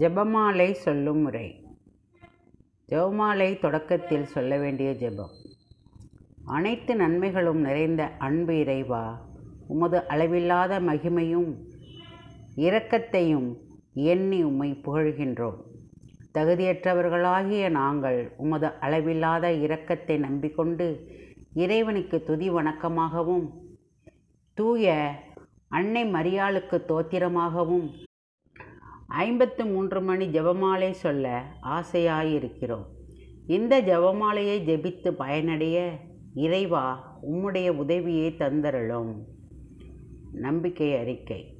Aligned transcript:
ஜெபமாலை 0.00 0.72
சொல்லும் 0.72 1.20
முறை. 1.20 1.46
ஜெபமாலை 2.88 3.58
தொடக்கத்தில் 3.58 4.24
சொல்ல 4.24 4.58
வேண்டிய 4.58 4.90
ஜெபம். 5.02 5.34
அனைத்து 6.44 6.96
நன்மைகளும் 6.96 7.60
நிறைந்த 7.60 8.02
அன்பு 8.18 8.54
இறைவா 8.58 9.04
உமது 9.66 10.06
அளவில்லாத 10.06 10.80
மகிமையும் 10.80 11.50
இரக்கத்தையும் 12.56 13.48
எண்ணி 13.94 14.42
உம்மை 14.42 14.70
புகழ்கின்றோம். 14.86 15.58
தகுதியற்றவர்களாகிய 16.34 17.68
நாங்கள் 17.70 18.20
உமது 18.36 18.70
அளவில்லாத 18.80 19.52
இரக்கத்தை 19.66 20.18
நம்பிக்கொண்டு 20.18 20.88
இறைவனுக்கு 21.54 22.22
துதி 22.22 22.50
வணக்கமாகவும் 22.50 23.46
தூய 24.54 25.12
அன்னை 25.68 26.02
மரியாளுக்கு 26.16 26.76
தோத்திரமாகவும் 26.90 27.86
ஐம்பத்து 29.06 29.66
மூன்று 29.66 30.02
மணி 30.02 30.26
ஜெபமாலை 30.26 30.90
சொல்ல 30.90 31.42
ஆசையாயிருக்கிறோம். 31.62 32.84
இந்த 33.46 33.82
ஜெபமாலையை 33.82 34.58
ஜெபித்து 34.64 35.10
பயனடைய 35.10 35.90
இறைவா 36.34 37.18
உம்முடைய 37.30 37.68
உதவியை 37.68 38.34
தந்தருளும். 38.38 39.14
நம்பிக்கை 40.32 40.96
அறிக்கை. 40.96 41.56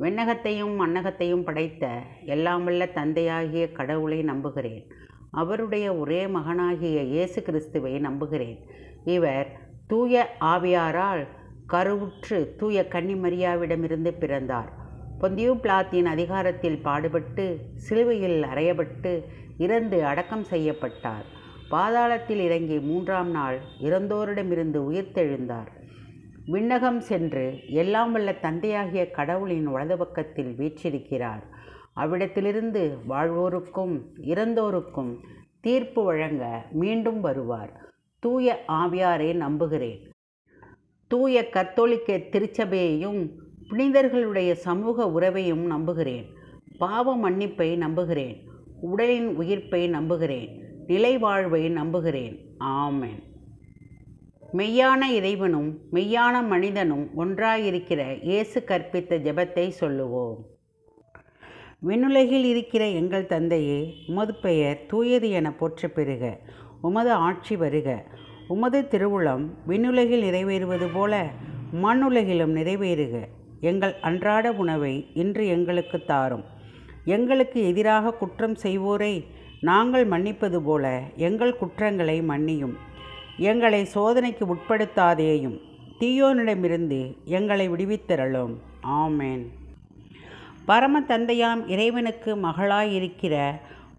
விண்ணகத்தையும் 0.00 0.80
மண்ணகத்தையும் 0.80 1.42
படைத்த 1.42 2.02
எல்லாம் 2.24 2.64
வல்ல 2.64 2.86
தந்தையாகிய 2.86 3.72
கடவுளை 3.72 4.22
நம்புகிறேன். 4.22 4.86
அவருடைய 5.30 5.96
ஒரே 5.96 6.26
மகனாகிய 6.26 7.02
இயேசு 7.02 7.42
கிறிஸ்துவை 7.42 7.98
நம்புகிறேன். 7.98 8.66
இவர் 9.04 9.60
தூய 9.86 10.36
ஆவியாரால் 10.40 11.26
கருவுற்று 11.72 12.56
தூய 12.56 12.86
கன்னிமரியாவிடமிருந்து 12.88 14.18
பிறந்தார். 14.18 14.77
பொந்தியு 15.20 15.54
பிளாத்தின் 15.54 16.04
அதிகாரத்தில் 16.04 16.78
பாடுபட்டு 16.78 17.58
சிலுவையில் 17.74 18.42
அறையப்பட்டு 18.42 19.24
இறந்து 19.58 20.04
அடக்கம் 20.04 20.44
செய்யப்பட்டார். 20.44 21.24
பாதாளத்தில் 21.70 22.42
இறங்கி 22.44 22.78
மூன்றாம் 22.78 23.30
நாள் 23.30 23.58
இறந்தோரிடமிருந்து 23.82 24.80
உயிர்த்தெழுந்தார். 24.90 25.70
விண்ணகம் 26.46 26.98
சென்று 26.98 27.60
எல்லாம் 27.68 28.12
வல்ல 28.12 28.32
தந்தையாகிய 28.32 29.10
கடவுளின் 29.10 29.64
வலது 29.64 29.98
பக்கத்தில் 29.98 30.54
வீற்றிருக்கிறார். 30.58 31.42
அவ்விடத்திலிருந்து 31.96 32.98
வாழ்வோருக்கும் 33.08 34.00
இறந்தோருக்கும் 34.22 35.12
தீர்ப்பு 35.60 36.04
வழங்க 36.04 36.66
மீண்டும் 36.72 37.20
வருவார். 37.20 37.72
தூய 38.18 38.64
ஆவியாரே 38.68 39.34
நம்புகிறேன். 39.34 40.10
தூய 41.08 41.48
கத்தோலிக்க 41.48 42.16
திருச்சபையையும் 42.16 43.28
புனிதர்களுடைய 43.68 44.54
சமூக 44.54 45.04
உறவையும் 45.06 45.66
நம்புகிறேன். 45.66 46.26
பாவ 46.78 47.16
மன்னிப்பை 47.16 47.76
நம்புகிறேன். 47.76 48.48
உடலின் 48.80 49.36
உயிர்ப்பை 49.36 49.88
நம்புகிறேன். 49.88 50.62
நிலை 50.86 51.18
வாழ்வை 51.18 51.68
நம்புகிறேன். 51.68 52.38
ஆமென். 52.58 53.22
மெய்யான 54.52 55.10
இறைவனும் 55.10 55.78
மெய்யான 55.92 56.46
மனிதனும் 56.46 57.10
ஒன்றாயிருக்கிற 57.16 58.22
இயேசு 58.22 58.64
கற்பித்த 58.66 59.18
ஜெபத்தை 59.18 59.68
சொல்லுவோம். 59.68 60.46
விண்ணுலகில் 61.78 62.44
இருக்கிற 62.44 62.88
எங்கள் 62.88 63.26
தந்தையே 63.26 63.94
உமது 64.06 64.34
பெயர் 64.34 64.86
தூயது 64.86 65.30
என 65.30 65.52
போற்ற 65.52 65.88
பெறுக. 65.88 66.38
உமது 66.80 67.12
ஆட்சி 67.12 67.56
வருக. 67.56 68.04
உமது 68.48 68.80
திருவுளம் 68.80 69.46
விண்ணுலகில் 69.66 70.22
நிறைவேறுவது 70.22 70.86
போல 70.92 71.30
மண்ணுலகிலும் 71.82 72.56
நிறைவேறுக. 72.56 73.24
எங்கள் 73.60 73.94
அன்றாட 74.00 74.52
உணவை 74.52 75.06
இன்று 75.14 75.46
எங்களுக்கு 75.46 76.04
தாரும். 76.04 76.44
எங்களுக்கு 77.04 77.66
எதிராக 77.66 78.12
குற்றம் 78.12 78.56
செய்வோரை 78.62 79.24
நாங்கள் 79.60 80.06
மன்னிப்பது 80.06 80.60
போல 80.60 81.00
எங்கள் 81.16 81.56
குற்றங்களை 81.56 82.22
மன்னியும். 82.22 82.74
எங்களை 83.36 83.84
சோதனைக்கு 83.84 84.44
உட்படுத்தாதேயும் 84.54 85.60
தீயோனிடமிருந்து 86.00 87.16
எங்களை 87.24 87.70
விடுவித்தரலும் 87.70 88.54
ஆமேன். 88.82 89.46
பரம 90.64 91.00
தந்தையாம் 91.00 91.68
இறைவனுக்கு 91.68 92.36
மகளாயிருக்கிற 92.36 93.52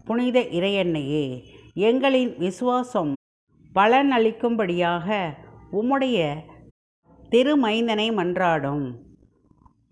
புனித 0.04 0.40
இறையன்னையே 0.40 1.42
எங்களின் 1.74 2.38
விசுவாசம் 2.38 3.12
பலனளிக்கும்படியாக 3.74 5.20
உம்முடைய 5.72 6.34
திருமைந்தனை 7.30 8.06
மன்றாடும். 8.12 9.08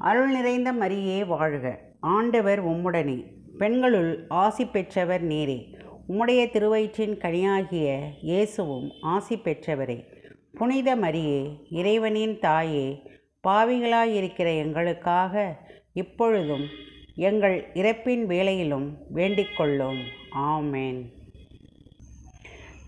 அருள் 0.01 0.33
நிறைந்த 0.33 0.73
மரியே 0.73 1.27
வாழ்க. 1.27 1.79
ஆண்டவர் 2.01 2.67
உம்முடனே. 2.67 3.25
பெண்களுள் 3.59 4.25
ஆசி 4.29 4.67
பெற்றவர் 4.67 5.23
நேரே. 5.23 5.77
உம்முடைய 6.09 6.51
திருவயிற்றின் 6.51 7.19
கனியாகிய 7.19 7.99
இயேசுவும் 8.23 8.91
ஆசி 9.03 9.37
பெற்றவரே. 9.37 10.05
புனித 10.53 10.97
மரியே 10.97 11.65
இறைவனின் 11.71 12.39
தாயே 12.39 13.03
பாவிகளாயிருக்கிற 13.49 14.57
எங்களுக்காக 14.59 15.57
இப்பொழுதும் 15.93 16.67
எங்கள் 17.15 17.71
இறப்பின் 17.75 18.27
வேளையிலும் 18.27 18.97
வேண்டிக்கொள்ளும் 19.15 20.03
ஆமேன். 20.37 21.03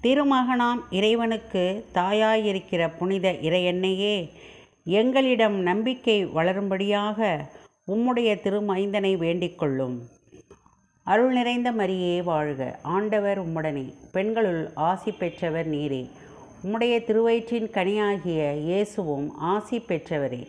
திருமகனாம் 0.03 0.82
இறைவனுக்கு 0.91 1.84
தாயாயிருக்கிற 1.94 2.97
புனித 2.98 3.32
இறையன்னையே 3.32 4.31
எங்களிடம் 4.96 5.56
நம்பிக்கை 5.60 6.14
வளரும்படியாக 6.26 7.18
உம்முடைய 7.92 8.30
திருமைந்தனை 8.44 9.12
வேண்டிக்கொள்ளும். 9.24 9.96
அருள் 11.04 11.32
நிறைந்த 11.32 11.68
மரியே 11.72 12.14
வாழ்க. 12.22 12.78
ஆண்டவர் 12.82 13.38
உம்முடனே. 13.44 13.84
பெண்களுள் 14.12 14.62
ஆசி 14.88 15.10
பெற்றவர் 15.12 15.68
நீரே. 15.70 16.02
உம்முடைய 16.64 16.94
திருவயிற்றின் 17.08 17.68
கனியாகிய 17.76 18.40
இயேசுவும் 18.58 19.28
ஆசி 19.52 19.78
பெற்றவரே. 19.78 20.42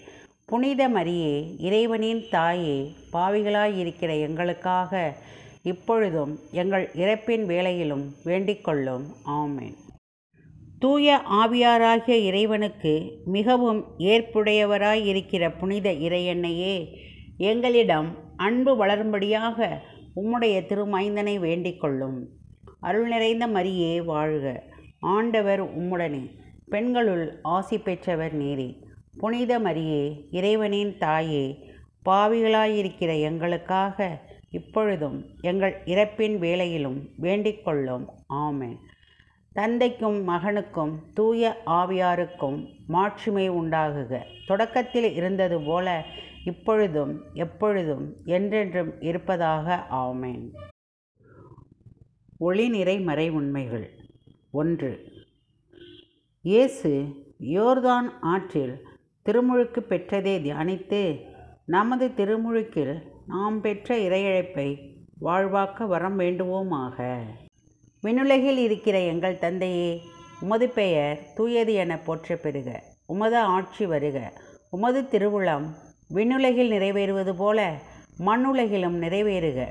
புனித 0.46 0.90
மரியே 0.90 1.36
இறைவனின் 1.60 2.24
தாயே 2.32 2.80
பாவிகளாயிருக்கிற 3.14 4.20
எங்களுக்காக 4.20 5.14
இப்பொழுதும் 5.64 6.40
எங்கள் 6.52 6.90
இறப்பின் 6.96 7.46
வேளையிலும் 7.46 8.06
வேண்டிக்கொள்ளும். 8.26 9.08
ஆமேன். 9.40 9.78
தூய 10.82 11.22
ஆவியாராகிய 11.32 12.10
இறைவனுக்கு 12.10 13.20
மிகவும் 13.26 13.86
ஏற்புடையவராயிருக்கிற 13.98 15.58
புனித 15.58 15.92
இறையன்னையே 15.92 16.98
எங்களிடம் 17.38 18.18
அன்பு 18.36 18.86
வளரும்படியாக 18.86 19.78
உம்முடைய 20.16 20.62
திருமைந்தனை 20.66 21.36
வேண்டிக்கொள்ளும். 21.40 22.18
அருள் 22.80 23.08
நிறைந்த 23.08 23.48
மரியே 23.48 24.04
வாழ்க. 24.06 24.64
ஆண்டவர் 25.00 25.64
உம்முடனே. 25.64 26.30
பெண்களுள் 26.70 27.40
ஆசி 27.42 27.78
பெற்றவர் 27.78 28.38
நீரே. 28.42 28.76
புனித 29.18 29.60
மரியே 29.60 30.28
இறைவனின் 30.32 30.98
தாயே 30.98 31.58
பாவிகளாயிருக்கிற 32.10 33.22
எங்களுக்காக 33.22 34.22
இப்பொழுதும் 34.50 35.26
எங்கள் 35.42 35.82
இறப்பின் 35.86 36.38
வேளையிலும் 36.38 37.00
வேண்டிக்கொள்ளும். 37.22 38.06
ஆமேன். 38.34 38.78
தந்தைக்கும் 39.54 40.28
மகனுக்கும் 40.28 40.92
தூய 41.14 41.62
ஆவியாருக்கும் 41.66 42.60
மாட்சிமை 42.88 43.50
உண்டாகுக. 43.50 44.22
தொடக்கத்தில் 44.48 45.14
இருந்தது 45.14 45.62
போல 45.62 46.06
இப்பொழுதும் 46.46 47.22
எப்பொழுதும் 47.34 48.16
என்றென்றும் 48.26 49.02
இருப்பதாக 49.02 49.86
ஆமேன். 49.92 50.46
ஒளிநிறை 52.40 53.04
மறை 53.04 53.30
உண்மைகள். 53.30 53.90
ஒன்று 54.52 54.92
இயேசு 56.42 56.92
யோர்தான் 57.40 58.08
ஆற்றில் 58.22 58.86
திருமுழுக்கு 59.22 59.82
பெற்றதை 59.90 60.36
தியானித்து 60.46 61.02
நமது 61.66 62.08
திருமுழுக்கில் 62.08 63.02
நாம் 63.28 63.62
பெற்ற 63.62 63.98
இறையழைப்பை 63.98 64.70
வாழ்வாக்க 65.20 65.86
வரம் 65.86 66.20
வேண்டுவோமாக. 66.20 67.24
விண்ணுலகில் 68.02 68.58
இருக்கிற 68.58 69.00
எங்கள் 69.00 69.38
தந்தையே 69.38 70.02
உமது 70.40 70.70
பெயர் 70.70 71.34
தூயது 71.36 71.74
என 71.74 71.98
போற்ற 71.98 72.36
பெறுக 72.36 72.84
உமது 73.06 73.38
ஆட்சி 73.38 73.86
வருக. 73.86 74.34
உமது 74.70 75.02
திருவுளம் 75.02 75.66
விண்ணுலகில் 76.14 76.72
நிறைவேறுவது 76.72 77.34
போல 77.38 77.78
மண்ணுலகிலும் 78.26 79.02
நிறைவேறுக. 79.02 79.68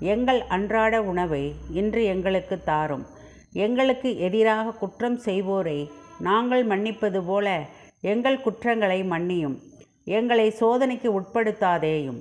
எங்கள் 0.00 0.40
அன்றாட 0.40 1.02
உணவை 1.02 1.54
இன்று 1.72 2.04
எங்களுக்கு 2.04 2.62
தாரும். 2.62 3.06
எங்களுக்கு 3.52 4.18
எதிராக 4.18 4.70
குற்றம் 4.70 5.20
செய்வோரை 5.24 5.88
நாங்கள் 6.20 6.66
மன்னிப்பது 6.66 7.22
போல 7.26 7.66
எங்கள் 8.00 8.40
குற்றங்களை 8.40 9.02
மன்னியும். 9.02 9.56
எங்களை 10.04 10.50
சோதனைக்கு 10.50 11.20
உட்படுத்தாதேயும். 11.20 12.20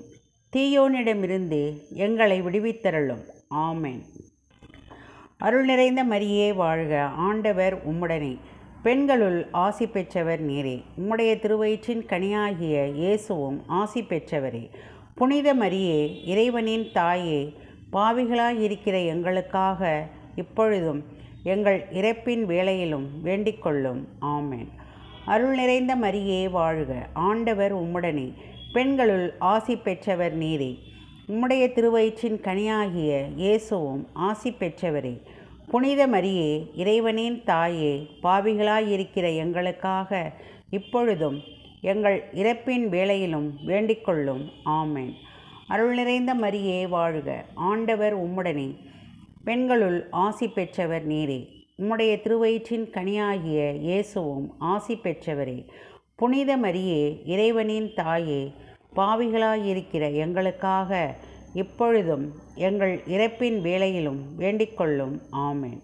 தீயோனிடமிருந்து 0.55 1.61
எங்களை 1.89 2.41
விடுவித்தரலும் 2.41 3.23
ஆமேன். 3.55 4.16
அருள் 5.39 5.65
நிறைந்த 5.65 6.03
மரியே 6.03 6.53
வாழ்க 6.53 7.01
ஆண்டவர் 7.01 7.89
உம்முடனே. 7.89 8.37
பெண்களுள் 8.83 9.47
ஆசி 9.51 9.87
பெற்றவர் 9.87 10.47
நீரே. 10.47 10.83
உம்முடைய 10.97 11.39
திருவயிற்றின் 11.39 12.01
கனியாகிய 12.05 12.93
இயேசுவும் 12.93 13.63
ஆசி 13.67 14.01
பெற்றவரே. 14.01 14.69
புனித 15.15 15.53
மரியே 15.53 16.25
இறைவனின் 16.25 16.87
தாயே 16.93 17.53
பாவிகளாக 17.93 18.59
இருக்கிற 18.59 18.99
எங்களுக்காக 18.99 20.07
இப்பொழுதும் 20.35 21.05
எங்கள் 21.43 21.85
இறப்பின் 21.91 22.43
வேளையிலும் 22.45 23.07
வேண்டிக்கொள்ளும் 23.23 24.01
ஆமேன். 24.21 24.67
அருள் 25.25 25.55
நிறைந்த 25.55 25.95
மரியே 25.95 26.49
வாழ்க 26.49 27.07
ஆண்டவர் 27.13 27.75
உம்முடனே. 27.75 28.33
பெண்களுள் 28.73 29.33
ஆசி 29.39 29.75
பெற்றவர் 29.75 30.37
நீரே. 30.37 30.79
உம்முடைய 31.31 31.71
திருவயிற்றின் 31.73 32.41
கனியாகிய 32.41 33.25
இயேசுவும் 33.35 34.07
ஆசி 34.13 34.51
பெற்றவரே. 34.51 35.19
புனித 35.67 36.07
மரியே 36.07 36.67
இறைவனின் 36.75 37.43
தாயே 37.43 38.07
பாவிகளாயிருக்கிற 38.23 39.35
எங்களுக்காக 39.35 40.31
இப்பொழுதும் 40.69 41.41
எங்கள் 41.81 42.23
இறப்பின் 42.33 42.89
வேளையிலும் 42.89 43.49
வேண்டிக்கொள்ளும் 43.65 44.51
ஆமேன். 44.65 45.13
அருள் 45.67 45.93
நிறைந்த 45.93 46.35
மரியே 46.35 46.87
வாழ்க. 46.87 47.45
ஆண்டவர் 47.55 48.19
உம்முடனே. 48.19 48.75
பெண்களுள் 49.43 50.07
ஆசி 50.11 50.47
பெற்றவர் 50.47 51.07
நீரே. 51.07 51.47
உம்முடைய 51.79 52.21
திருவயிற்றின் 52.21 52.89
கனியாகிய 52.91 53.75
இயேசுவும் 53.75 54.55
ஆசி 54.59 54.95
பெற்றவரே. 54.95 55.65
புனித 56.15 56.57
மரியே 56.57 57.17
இறைவனின் 57.25 57.93
தாயே 57.95 58.51
பாவிகளாயிருக்கிற 58.97 60.13
எங்களுக்காக 60.13 61.15
இப்பொழுதும் 61.53 62.33
எங்கள் 62.55 63.03
இறப்பின் 63.07 63.61
வேலையிலும் 63.61 64.39
வேண்டிக்கொள்ளும். 64.39 65.19
ஆமேன். 65.31 65.81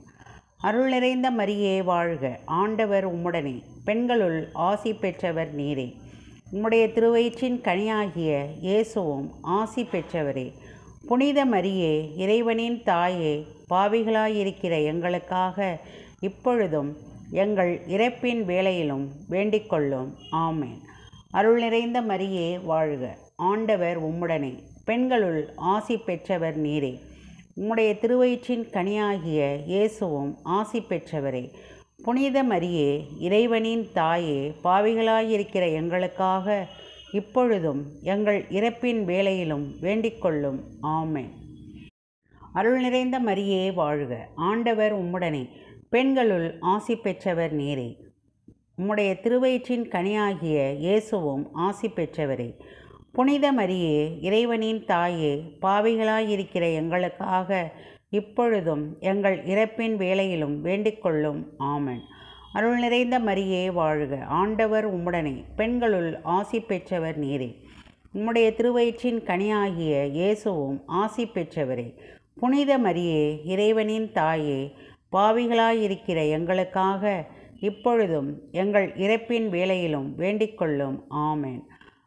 அருள் 0.57 0.89
நிறைந்த 0.89 1.31
மரியே 1.31 1.83
வாழ்க. 1.83 2.39
ஆண்டவர் 2.45 3.15
உம்முடனே. 3.15 3.61
பெண்களுள் 3.85 4.49
ஆசி 4.53 4.93
பெற்றவர் 4.93 5.55
நீரே. 5.55 5.93
உம்முடைய 6.53 6.91
திருவயிற்றின் 6.93 7.61
கனியாகிய 7.61 8.45
இயேசுவும் 8.61 9.31
ஆசி 9.41 9.87
பெற்றவரே. 9.91 10.51
புனித 11.07 11.45
மரியே 11.45 12.15
இறைவனின் 12.17 12.83
தாயே 12.83 13.45
பாவிகளாயிருக்கிற 13.69 14.83
எங்களுக்காக 14.83 15.79
இப்பொழுதும் 16.19 16.97
எங்கள் 17.31 17.81
இறப்பின் 17.87 18.45
வேலையிலும் 18.45 19.11
வேண்டிக்கொள்ளும். 19.29 20.11
ஆமேன். 20.31 20.79
அருள் 21.33 21.59
நிறைந்த 21.59 22.01
மரியே 22.01 22.63
வாழ்க. 22.63 23.17
ஆண்டவர் 23.35 24.03
உம்முடனே. 24.03 24.59
பெண்களுள் 24.85 25.49
ஆசி 25.55 25.97
பெற்றவர் 25.97 26.61
நீரே. 26.61 26.99
உம்முடைய 27.57 27.93
திருவயிற்றின் 27.99 28.65
கனியாகிய 28.71 29.65
இயேசுவும் 29.65 30.37
ஆசி 30.43 30.79
பெற்றவரே. 30.79 31.49
புனித 32.03 32.43
மரியே 32.43 33.07
இறைவனின் 33.19 33.87
தாயே 33.93 34.53
பாவிகளாயிருக்கிற 34.63 35.73
எங்களுக்காக 35.73 36.67
இப்பொழுதும் 37.11 37.85
எங்கள் 38.01 38.45
இறப்பின் 38.49 39.03
வேலையிலும் 39.05 39.65
வேண்டிக்கொள்ளும் 39.81 40.59
ஆமே 40.83 41.25
அருள் 42.53 42.81
நிறைந்த 42.81 43.19
மரியே 43.19 43.73
வாழ்க. 43.73 44.27
ஆண்டவர் 44.35 44.95
உம்முடனே. 44.95 45.49
பெண்களுள் 45.89 46.57
ஆசி 46.59 46.95
பெற்றவர் 46.95 47.57
நீரே. 47.57 47.89
உம்முடைய 48.77 49.19
திருவயிற்றின் 49.19 49.87
கனியாகிய 49.89 50.75
இயேசுவும் 50.75 51.53
ஆசி 51.53 51.87
பெற்றவரே. 51.87 52.53
புனித 53.11 53.53
மரியே 53.53 54.17
இறைவனின் 54.21 54.85
தாயே 54.85 55.57
பாவிகளாயிருக்கிற 55.61 56.73
எங்களுக்காக 56.73 57.71
இப்பொழுதும் 58.09 58.97
எங்கள் 58.99 59.43
இறப்பின் 59.43 59.95
வேலையிலும் 59.95 60.65
வேண்டிக்கொள்ளும். 60.65 61.45
ஆமன். 61.59 62.01
அருள் 62.53 62.79
நிறைந்த 62.79 63.19
மரியே 63.19 63.71
வாழ்க. 63.71 64.23
ஆண்டவர் 64.23 64.95
உம்முடனே. 64.95 65.43
பெண்களுள் 65.55 66.19
ஆசி 66.23 66.59
பெற்றவர் 66.59 67.19
நீரே. 67.19 67.55
உம்முடைய 68.13 68.55
திருவயிற்றின் 68.55 69.21
கனியாகிய 69.23 70.07
இயேசுவும் 70.07 70.83
ஆசி 70.85 71.25
பெற்றவரே. 71.25 71.97
புனித 72.39 72.79
மரியே 72.79 73.39
இறைவனின் 73.43 74.11
தாயே 74.11 74.73
பாவிகளாயிருக்கிற 75.11 76.29
எங்களுக்காக 76.29 77.27
இப்பொழுதும் 77.63 78.41
எங்கள் 78.51 78.93
இறப்பின் 78.95 79.49
வேலையிலும் 79.49 80.13
வேண்டிக்கொள்ளும். 80.17 81.03
ஆமேன். 81.09 81.61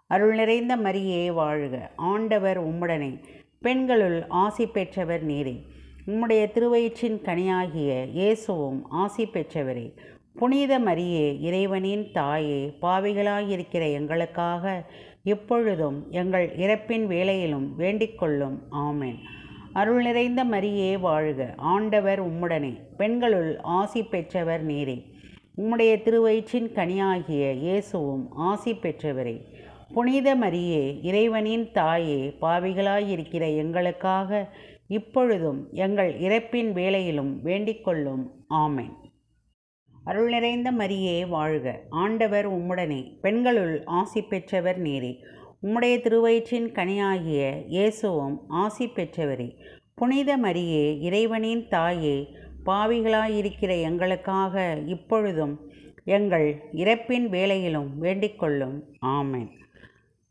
அருள் 0.06 0.35
நிறைந்த 0.35 0.76
மரியே 0.76 1.32
வாழ்க. 1.32 1.91
ஆண்டவர் 1.97 2.67
உம்முடனே. 2.67 3.23
பெண்களுள் 3.61 4.26
ஆசி 4.29 4.67
பெற்றவர் 4.67 5.26
நீரே. 5.26 5.62
உம்முடைய 6.06 6.50
திருவயிற்றின் 6.50 7.20
கனியாகிய 7.23 8.06
இயேசுவும் 8.12 8.91
ஆசி 8.91 9.25
பெற்றவரே. 9.25 9.97
புனித 10.35 10.79
மரியே 10.79 11.41
இறைவனின் 11.41 12.12
தாயே 12.12 12.76
பாவிகளாயிருக்கிற 12.82 13.93
எங்களுக்காக 13.93 14.85
இப்பொழுதும் 15.23 16.06
எங்கள் 16.11 16.53
இறப்பின் 16.56 17.06
வேலையிலும் 17.06 17.75
வேண்டிக்கொள்ளும். 17.79 18.58
ஆமேன். 18.70 19.19
அருள் 19.73 20.03
நிறைந்த 20.03 20.44
மரியே 20.44 21.00
வாழ்க. 21.00 21.55
ஆண்டவர் 21.56 22.32
உம்முடனே. 22.32 22.81
பெண்களுள் 22.97 23.58
ஆசி 23.61 24.03
பெற்றவர் 24.03 24.67
நீரே. 24.67 25.14
உம்முடைய 25.61 25.93
திருவயிற்றின் 26.03 26.67
கனியாகிய 26.75 27.44
இயேசுவும் 27.53 28.31
ஆசி 28.31 28.73
பெற்றவரே. 28.73 29.44
புனித 29.94 30.37
மரியே 30.37 30.99
இறைவனின் 31.03 31.73
தாயே 31.73 32.37
பாவிகளாயிருக்கிற 32.41 33.56
எங்களுக்காக 33.56 34.49
இப்பொழுதும் 34.88 35.69
எங்கள் 35.73 36.20
இறப்பின் 36.20 36.73
வேலையிலும் 36.73 37.41
வேண்டிக்கொள்ளும் 37.44 38.25
ஆமேன். 38.55 38.93
அருள் 40.05 40.29
நிறைந்த 40.29 40.73
மரியே 40.73 41.29
வாழ்க. 41.29 41.81
ஆண்டவர் 41.91 42.53
உம்முடனே 42.53 43.19
பெண்களுள் 43.20 43.85
ஆசி 43.85 44.23
பெற்றவர் 44.23 44.82
நீரே. 44.82 45.14
உம்முடைய 45.62 45.94
திருவயிற்றின் 46.00 46.69
கனியாகிய 46.73 47.67
இயேசுவும் 47.67 48.44
ஆசி 48.49 48.87
பெற்றவரே. 48.87 49.55
புனித 49.94 50.38
மரியே 50.38 51.00
இறைவனின் 51.00 51.69
தாயே 51.69 52.17
பாவிகளாயிருக்கிற 52.66 53.80
எங்களுக்காக 53.80 54.78
இப்பொழுதும் 54.86 55.70
எங்கள் 56.04 56.62
இறப்பின் 56.72 57.28
வேலையிலும் 57.28 58.02
வேண்டிக்கொள்ளும். 58.02 58.80
ஆமேன். 59.06 59.48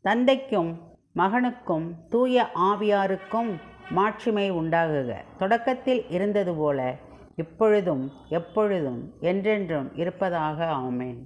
தந்தைக்கும் 0.02 0.78
மகனுக்கும் 1.16 1.90
தூய 2.08 2.46
ஆவியாருக்கும் 2.54 3.50
மாட்சிமை 3.90 4.52
உண்டாகுக. 4.52 5.14
தொடக்கத்தில் 5.38 6.08
இருந்தது 6.08 6.54
போல 6.54 6.96
இப்பொழுதும் 7.36 8.10
எப்பொழுதும் 8.28 9.12
என்றென்றும் 9.20 9.96
இருப்பதாக. 9.96 10.64
ஆமேன். 10.64 11.22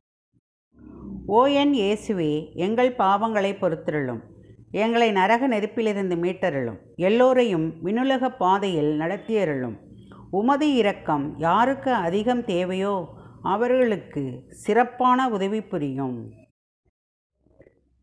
ஓ 1.26 1.46
என் 1.46 1.72
இயேசுவே 1.72 2.54
எங்கள் 2.54 2.94
பாவங்களை 2.96 3.58
பொறுத்திருளும். 3.58 4.22
எங்களை 4.70 5.10
நரக 5.10 5.48
நெருப்பிலிருந்து 5.48 6.16
மீட்டருளும். 6.16 6.78
எல்லோரையும் 6.96 7.82
விண்ணுலக 7.82 8.30
பாதையில் 8.30 8.99
நடத்தியருளும். 8.99 9.76
உமது 10.38 10.66
இரக்கம் 10.75 11.25
யாருக்கு 11.38 11.92
அதிகம் 12.06 12.44
தேவையோ 12.44 12.94
அவர்களுக்கு 13.42 14.22
சிறப்பான 14.64 15.28
உதவி 15.28 15.60
புரியும். 15.62 16.18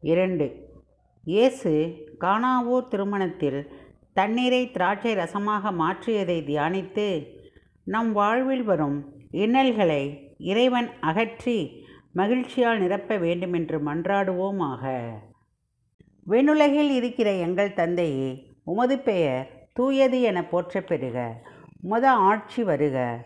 இரண்டு 0.03 0.47
இயேசு 1.23 1.71
கானாவூர் 2.19 2.87
திருமணத்தில் 2.87 3.59
தண்ணீரை 4.13 4.61
திராட்சை 4.71 5.13
ரசமாக 5.13 5.71
மாற்றியதை 5.81 6.37
தியானித்து 6.49 7.07
நம் 7.83 8.11
வாழ்வில் 8.11 8.63
வரும் 8.63 8.97
இன்னல்களை 9.43 10.03
இறைவன் 10.51 10.89
அகற்றி 10.99 11.57
மகிழ்ச்சியால் 12.13 12.79
நிரப்ப 12.79 13.17
வேண்டுமென்று 13.17 13.77
மன்றாடுவோமாக. 13.87 14.83
விண்ணுலகில் 16.25 16.89
இருக்கிற 16.89 17.29
எங்கள் 17.45 17.73
தந்தையே 17.73 18.31
உமது 18.63 18.97
பெயர் 18.99 19.45
தூயது 19.73 20.19
என 20.21 20.39
போற்றப் 20.45 20.87
பெறுக 20.87 21.17
உமத 21.83 22.05
ஆட்சி 22.05 22.63
வருக. 22.63 23.25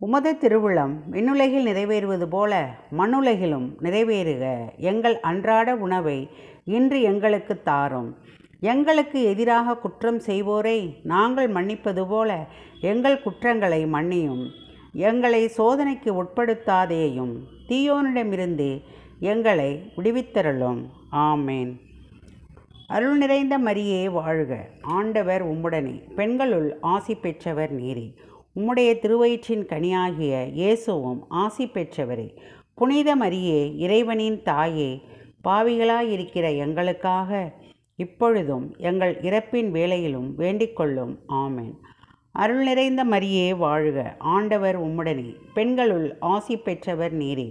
உமத 0.00 0.38
திருவிழம் 0.38 1.02
விண்ணுலகில் 1.10 1.66
நிறைவேறுவது 1.66 2.26
போல 2.26 2.74
மண்ணுலகிலும் 2.98 3.66
நிறைவேறுக. 3.82 4.68
எங்கள் 4.76 5.20
அன்றாட 5.20 5.76
உணவை 5.76 6.30
இன்று 6.64 7.02
எங்களுக்கு 7.02 7.62
தாரும். 7.62 8.16
எங்களுக்கு 8.60 9.22
எதிராக 9.22 9.76
குற்றம் 9.76 10.18
செய்வோரை 10.18 10.94
நாங்கள் 11.02 11.50
மன்னிப்பது 11.52 12.08
போல 12.08 12.46
எங்கள் 12.80 13.22
குற்றங்களை 13.22 13.86
மன்னியும். 13.86 14.50
எங்களை 14.92 15.48
சோதனைக்கு 15.48 16.22
உட்படுத்தாதேயும் 16.22 17.34
தீயோனிடமிருந்து 17.68 18.82
எங்களை 19.20 19.92
விடுவித்தருளும். 19.96 20.84
ஆமேன். 21.12 21.78
அருள் 22.92 23.18
நிறைந்த 23.18 23.58
மரியே 23.58 24.10
வாழ்க. 24.10 24.68
ஆண்டவர் 24.82 25.46
உம்முடனே. 25.46 26.14
பெண்களுள் 26.14 26.76
ஆசி 26.80 27.14
பெற்றவர் 27.14 27.80
நீரே. 27.80 28.14
உம்முடைய 28.56 28.98
திருவயிற்றின் 28.98 29.66
கனியாகிய 29.66 30.52
இயேசுவும் 30.52 31.24
ஆசி 31.28 31.66
பெற்றவரே. 31.66 32.36
புனித 32.74 33.16
மரியே 33.16 33.76
இறைவனின் 33.76 34.42
தாயே 34.42 35.00
பாவிகளாயிருக்கிற 35.44 36.56
எங்களுக்காக 36.56 37.52
இப்பொழுதும் 37.96 38.74
எங்கள் 38.78 39.18
இறப்பின் 39.20 39.70
வேளையிலும் 39.70 40.28
வேண்டிக்கொள்ளும் 40.38 41.16
ஆமேன். 41.28 41.74
அருள் 42.32 42.62
நிறைந்த 42.62 43.04
மரியே 43.04 43.56
வாழ்க. 43.56 44.16
ஆண்டவர் 44.18 44.80
உம்முடனே. 44.80 45.36
பெண்களுள் 45.54 46.16
ஆசி 46.20 46.56
பெற்றவர் 46.56 47.18
நீரே. 47.18 47.48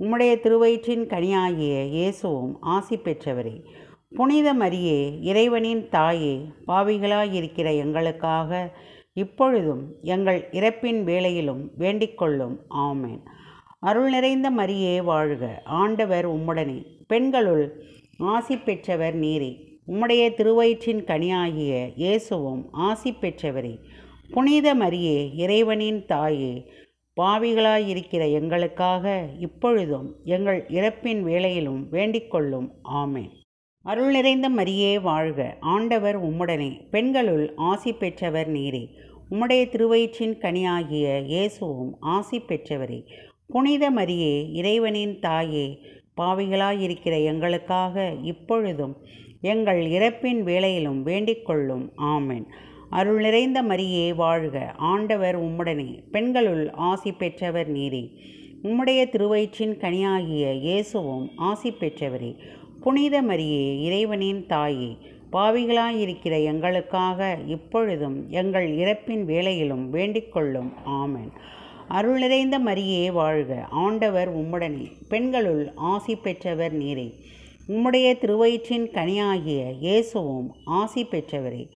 உம்முடைய 0.00 0.40
திருவயிற்றின் 0.40 1.06
கனியாகிய 1.06 1.86
இயேசுவும் 1.86 2.60
ஆசி 2.60 2.96
பெற்றவரே. 2.96 3.64
புனித 4.16 4.54
மரியே 4.54 5.22
இறைவனின் 5.22 5.88
தாயே 5.88 6.40
பாவிகளாயிருக்கிற 6.66 7.76
எங்களுக்காக 7.76 8.70
இப்பொழுதும் 9.12 9.94
எங்கள் 10.02 10.48
இறப்பின் 10.52 11.00
வேளையிலும் 11.04 11.62
வேண்டிக்கொள்ளும் 11.78 12.56
ஆமேன். 12.74 13.20
அருள் 13.80 14.10
நிறைந்த 14.10 14.50
மரியே 14.50 15.02
வாழ்க. 15.02 15.62
ஆண்டவர் 15.64 16.28
உம்முடனே. 16.28 16.78
பெண்களுள் 17.06 17.82
ஆசி 18.18 18.56
பெற்றவர் 18.58 19.16
நீரே. 19.16 19.52
உம்முடைய 19.88 20.30
திருவயிற்றின் 20.34 21.04
கனியாகிய 21.04 21.92
இயேசுவும் 21.96 22.68
ஆசி 22.72 23.12
பெற்றவரே. 23.12 23.78
புனித 24.30 24.74
மரியே 24.74 25.30
இறைவனின் 25.34 26.04
தாயே 26.06 26.72
பாவிகளாயிருக்கிற 27.20 28.32
எங்களுக்காக 28.32 29.26
இப்பொழுதும் 29.38 30.14
எங்கள் 30.24 30.66
இறப்பின் 30.68 31.22
வேளையிலும் 31.22 31.86
வேண்டிக்கொள்ளும் 31.92 32.68
ஆமேன். 32.94 33.42
அருள் 33.84 34.10
நிறைந்த 34.10 34.50
மரியே 34.50 35.00
வாழ்க. 35.00 35.56
ஆண்டவர் 35.60 36.22
உம்முடனே. 36.24 36.88
பெண்களுள் 36.90 37.52
ஆசி 37.56 37.92
பெற்றவர் 37.92 38.52
நீரே. 38.52 38.88
உம்முடைய 39.30 39.68
திருவயிற்றின் 39.68 40.38
கனியாகிய 40.38 41.24
இயேசுவும் 41.24 41.96
ஆசி 42.00 42.40
பெற்றவரே. 42.40 43.04
புனித 43.46 43.90
மரியே 43.90 44.52
இறைவனின் 44.52 45.18
தாயே 45.18 45.78
பாவிகளாயிருக்கிற 46.20 47.24
எங்களுக்காக 47.24 48.14
இப்பொழுதும் 48.22 48.96
எங்கள் 49.40 49.86
இறப்பின் 49.86 50.42
வேளையிலும் 50.42 51.06
வேண்டிக்கொள்ளும் 51.06 51.90
ஆமென். 51.94 52.46
அருள் 52.90 53.20
நிறைந்த 53.20 53.62
மரியே 53.62 54.14
வாழ்க. 54.14 54.74
ஆண்டவர் 54.76 55.42
உம்முடனே. 55.42 56.02
பெண்களுள் 56.10 56.70
ஆசி 56.70 57.12
பெற்றவர் 57.12 57.72
நீரே. 57.72 58.10
உம்முடைய 58.62 59.08
திருவயிற்றின் 59.08 59.78
கனியாகிய 59.78 60.54
இயேசுவும் 60.54 61.30
ஆசி 61.36 61.70
பெற்றவரே. 61.70 62.36
புனித 62.84 63.22
மரியே 63.22 63.80
இறைவனின் 63.80 64.46
தாயே 64.46 64.96
பாவிகளாயிருக்கிற 65.32 66.44
எங்களுக்காக 66.44 67.38
இப்பொழுதும் 67.46 68.26
எங்கள் 68.28 68.76
இறப்பின் 68.76 69.24
வேலையிலும் 69.24 69.92
வேண்டிக்கொள்ளும் 69.92 70.72
ஆமன். 70.86 71.30
அருள் 71.88 72.20
மரியே 72.60 73.12
வாழ்க. 73.12 73.64
ஆண்டவர் 73.70 74.36
உம்முடனே. 74.36 74.90
பெண்களுள் 75.08 75.72
ஆசி 75.74 76.16
பெற்றவர் 76.16 76.78
நீரே. 76.78 77.08
உம்முடைய 77.68 78.18
திருவயிற்றின் 78.18 78.86
கனியாகிய 78.92 79.62
இயேசுவும் 79.80 80.54
ஆசி 80.64 81.04
பெற்றவரே. 81.04 81.70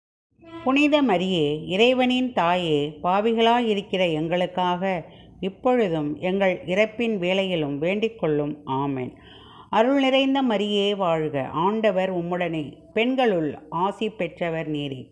புனித 0.65 1.03
மரியே 1.03 1.67
இறைவனின் 1.67 2.33
தாயே 2.33 2.99
பாவிகளாயிருக்கிற 3.03 4.13
எங்களுக்காக 4.13 5.05
இப்பொழுதும் 5.41 6.17
எங்கள் 6.21 6.61
இறப்பின் 6.67 7.19
வேலையிலும் 7.19 7.83
வேண்டிக்கொள்ளும் 7.83 8.55
ஆமென். 8.65 9.13
அருள் 9.71 10.01
நிறைந்த 10.01 10.43
மரியே 10.43 10.97
வாழ்க. 10.97 11.47
ஆண்டவர் 11.47 12.15
உம்முடனே. 12.15 12.73
பெண்களுள் 12.93 13.59
ஆசி 13.71 14.11
பெற்றவர் 14.11 14.71
நீரே. 14.71 15.09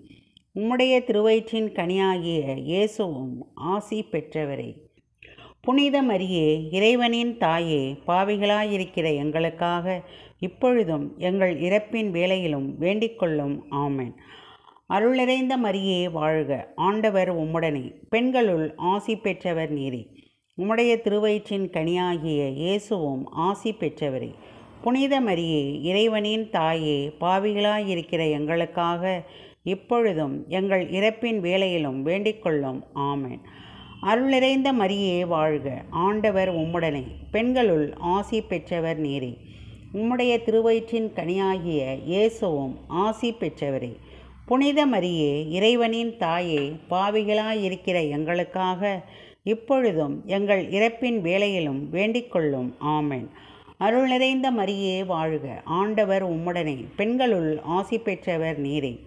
உம்முடைய 0.54 1.04
திருவயிற்றின் 1.04 1.72
கனியாகிய 1.72 2.56
இயேசுவும் 2.56 3.46
ஆசி 3.54 4.04
பெற்றவரே. 4.10 4.74
புனித 5.60 6.02
மரியே 6.02 6.68
இறைவனின் 6.70 7.38
தாயே 7.38 7.96
பாவிகளாயிருக்கிற 8.06 9.16
எங்களுக்காக 9.16 10.02
இப்பொழுதும் 10.38 11.14
எங்கள் 11.18 11.60
இறப்பின் 11.60 12.10
வேலையிலும் 12.10 12.80
வேண்டிக்கொள்ளும் 12.80 13.58
ஆமேன். 13.70 14.12
அருள் 14.86 15.14
நிறைந்த 15.14 15.58
மரியே 15.58 16.10
வாழ்க. 16.10 16.72
ஆண்டவர் 16.76 17.36
உம்முடனே. 17.36 17.94
பெண்களுள் 18.08 18.72
ஆசி 18.76 19.16
பெற்றவர் 19.16 19.74
நீரே. 19.74 20.15
உம்முடைய 20.60 21.00
திருவயிற்றின் 21.00 21.70
கனியாகிய 21.70 22.52
இயேசுவும் 22.52 23.28
ஆசி 23.30 23.72
பெற்றவரே. 23.72 24.34
புனித 24.82 25.20
மரியே 25.20 25.82
இறைவனின் 25.82 26.50
தாயே 26.50 27.12
பாவிகளாயிருக்கிற 27.20 28.30
எங்களுக்காக 28.30 29.22
இப்பொழுதும் 29.62 30.44
எங்கள் 30.48 30.90
இறப்பின் 30.90 31.40
வேலையிலும் 31.40 32.06
வேண்டிக்கொள்ளும். 32.06 32.80
ஆமேன். 32.94 33.40
அருள் 34.00 34.28
நிறைந்த 34.28 34.72
மரியே 34.72 35.26
வாழ்க. 35.26 35.82
ஆண்டவர் 35.90 36.54
உம்முடனே. 36.54 37.04
பெண்களுள் 37.30 37.92
ஆசி 37.98 38.40
பெற்றவர் 38.40 39.00
நீரே. 39.00 39.36
உம்முடைய 39.94 40.42
திருவயிற்றின் 40.42 41.12
கனியாகிய 41.14 41.98
இயேசுவும் 42.04 42.78
ஆசி 42.88 43.32
பெற்றவரே. 43.32 43.96
புனித 44.46 44.86
மரியே 44.86 45.50
இறைவனின் 45.50 46.16
தாயே 46.16 46.72
பாவிகளாயிருக்கிற 46.90 48.10
எங்களுக்காக 48.10 49.04
இப்பொழுதும் 49.46 50.22
எங்கள் 50.26 50.68
இறப்பின் 50.68 51.20
வேலையிலும் 51.20 51.88
வேண்டிக்கொள்ளும். 51.92 52.72
ஆமென். 52.78 53.28
அருள் 53.78 54.08
நிறைந்த 54.08 54.50
மரியே 54.50 55.06
வாழ்க. 55.06 55.62
ஆண்டவர் 55.64 56.24
உம்முடனே. 56.30 56.84
பெண்களுள் 56.96 57.60
ஆசி 57.62 57.98
பெற்றவர் 57.98 58.62
நீரே. 58.62 58.98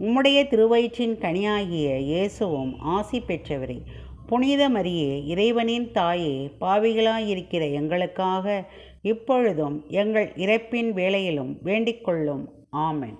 உம்முடைய 0.00 0.48
திருவயிற்றின் 0.48 1.18
கனியாகிய 1.18 1.98
இயேசுவும் 1.98 2.78
ஆசி 2.78 3.22
பெற்றவரே. 3.26 3.80
புனித 4.26 4.68
மரியே 4.68 5.26
இறைவனின் 5.26 5.90
தாயே 5.92 6.50
பாவிகளாயிருக்கிற 6.60 7.72
எங்களுக்காக 7.72 8.64
இப்பொழுதும் 9.02 9.84
எங்கள் 9.88 10.32
இறப்பின் 10.36 10.92
வேலையிலும் 10.92 11.58
வேண்டிக்கொள்ளும். 11.64 12.44
ஆமென். 12.70 13.18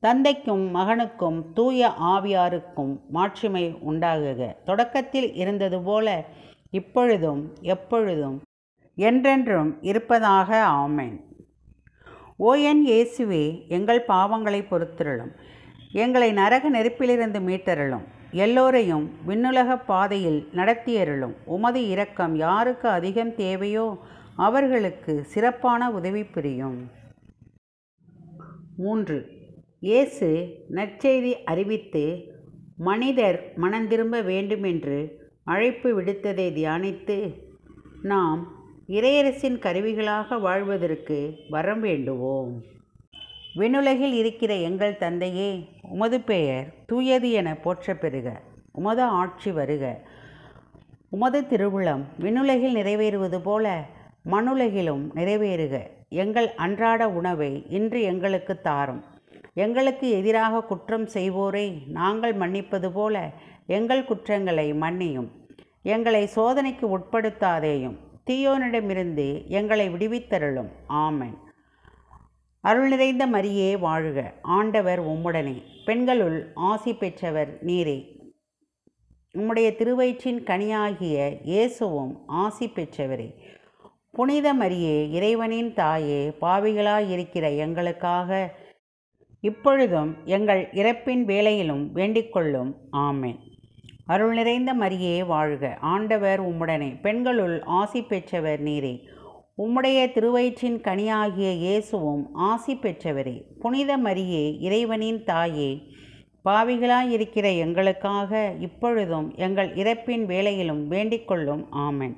தந்தைக்கும் 0.00 0.74
மகனுக்கும் 0.74 1.52
தூய 1.52 1.92
ஆவியாருக்கும் 2.00 3.00
மாட்சிமை 3.08 3.74
உண்டாகுக. 3.88 4.56
தொடக்கத்தில் 4.64 5.34
இருந்தது 5.34 5.82
போல 5.82 6.24
இப்பொழுதும் 6.70 7.42
எப்பொழுதும் 7.60 8.40
என்றென்றும் 8.94 9.82
இருப்பதாக 9.82 10.64
ஆமேன். 10.68 11.20
ஓ 12.36 12.54
என் 12.54 12.86
இயேசுவே 12.86 13.68
எங்கள் 13.68 14.04
பாவங்களை 14.08 14.66
பொறுத்திருளும். 14.68 15.32
எங்களை 15.92 16.32
நரக 16.32 16.70
நெருப்பிலிருந்து 16.70 17.40
மீட்டருளும். 17.48 18.06
எல்லோரையும் 18.30 19.10
விண்ணுலக 19.26 19.78
பாதையில் 19.78 20.48
நடத்தியருளும். 20.54 21.34
உமது 21.44 21.86
இரக்கம் 21.88 22.36
யாருக்கு 22.36 22.88
அதிகம் 22.88 23.34
தேவையோ 23.34 23.98
அவர்களுக்கு 24.36 25.24
சிறப்பான 25.24 25.90
உதவி 25.90 26.24
புரியும். 26.24 26.90
மூன்று. 28.76 29.38
இயேசு 29.82 30.26
நற்செய்தி 30.70 31.30
அறிவித்து 31.44 32.02
மனிதர் 32.76 33.52
மனந்திரும்ப 33.56 34.22
வேண்டுமென்று 34.24 34.96
அழைப்பு 35.44 36.00
விடுத்ததை 36.00 36.46
தியானித்து 36.56 37.16
நாம் 38.02 38.40
இறையரசின் 38.88 39.56
கருவிகளாக 39.58 40.40
வாழ்வதற்கு 40.40 41.18
வரம் 41.48 41.80
வேண்டுவோம். 41.80 42.62
விண்ணுலகில் 43.54 44.12
இருக்கிற 44.12 44.54
எங்கள் 44.54 44.96
தந்தையே 44.96 45.68
உமது 45.82 46.20
பெயர் 46.20 46.66
தூயது 46.86 47.30
என 47.30 47.54
போற்ற 47.54 47.94
பெறுக 47.94 48.40
உமது 48.72 49.02
ஆட்சி 49.02 49.52
வருக. 49.52 50.00
உமது 51.10 51.40
திருவுளம் 51.40 52.04
விண்ணுலகில் 52.18 52.76
நிறைவேறுவது 52.76 53.40
போல 53.42 53.86
மண்ணுலகிலும் 54.24 55.06
நிறைவேறுக. 55.14 55.76
எங்கள் 56.08 56.50
அன்றாட 56.54 57.08
உணவை 57.08 57.66
இன்று 57.68 58.02
எங்களுக்கு 58.02 58.60
தாரும். 58.60 59.02
எங்களுக்கு 59.54 60.10
எதிராக 60.10 60.62
குற்றம் 60.62 61.06
செய்வோரை 61.06 61.86
நாங்கள் 61.86 62.36
மன்னிப்பது 62.36 62.92
போல 62.92 63.30
எங்கள் 63.66 64.04
குற்றங்களை 64.04 64.72
மன்னியும். 64.72 65.28
எங்களை 65.82 66.26
சோதனைக்கு 66.26 66.98
உட்படுத்தாதேயும் 66.98 67.96
தீயோனிடமிருந்து 68.30 69.46
எங்களை 69.46 69.90
விடுவித்தருளும். 69.90 70.68
ஆமன். 70.88 71.34
அருள் 72.60 72.88
நிறைந்த 72.88 73.26
மரியே 73.26 73.78
வாழ்க. 73.78 74.34
ஆண்டவர் 74.42 75.02
உம்முடனே. 75.02 75.62
பெண்களுள் 75.84 76.50
ஆசி 76.54 76.94
பெற்றவர் 76.94 77.64
நீரே. 77.64 78.18
உம்முடைய 79.34 79.76
திருவயிற்றின் 79.76 80.42
கனியாகிய 80.42 81.38
இயேசுவும் 81.42 82.22
ஆசி 82.26 82.68
பெற்றவரே. 82.68 83.34
புனித 84.12 84.54
மரியே 84.54 85.10
இறைவனின் 85.10 85.74
தாயே 85.74 86.32
பாவிகளாயிருக்கிற 86.40 87.56
எங்களுக்காக 87.56 88.54
இப்பொழுதும் 89.40 90.16
எங்கள் 90.24 90.68
இறப்பின் 90.72 91.24
வேலையிலும் 91.24 91.94
வேண்டிக்கொள்ளும். 91.94 92.74
ஆமேன். 92.92 93.36
அருள் 94.06 94.34
நிறைந்த 94.34 94.74
மரியே 94.74 95.26
வாழ்க. 95.26 95.76
ஆண்டவர் 95.80 96.42
உம்முடனே. 96.42 97.00
பெண்களுள் 97.00 97.62
ஆசி 97.62 98.02
பெற்றவர் 98.02 98.62
நீரே. 98.62 99.00
உம்முடைய 99.58 100.12
திருவயிற்றின் 100.12 100.80
கனியாகிய 100.80 101.52
இயேசுவும் 101.52 102.34
ஆசி 102.34 102.74
பெற்றவரே. 102.74 103.42
புனித 103.60 103.98
மரியே 103.98 104.60
இறைவனின் 104.60 105.24
தாயே. 105.24 105.82
பாவிகளாயிருக்கிற 106.44 107.58
எங்களுக்காக 107.58 108.54
இப்பொழுதும் 108.60 109.34
எங்கள் 109.36 109.74
இறப்பின் 109.74 110.24
வேலையிலும் 110.24 110.90
வேண்டிக்கொள்ளும். 110.90 111.66
ஆமன். 111.72 112.16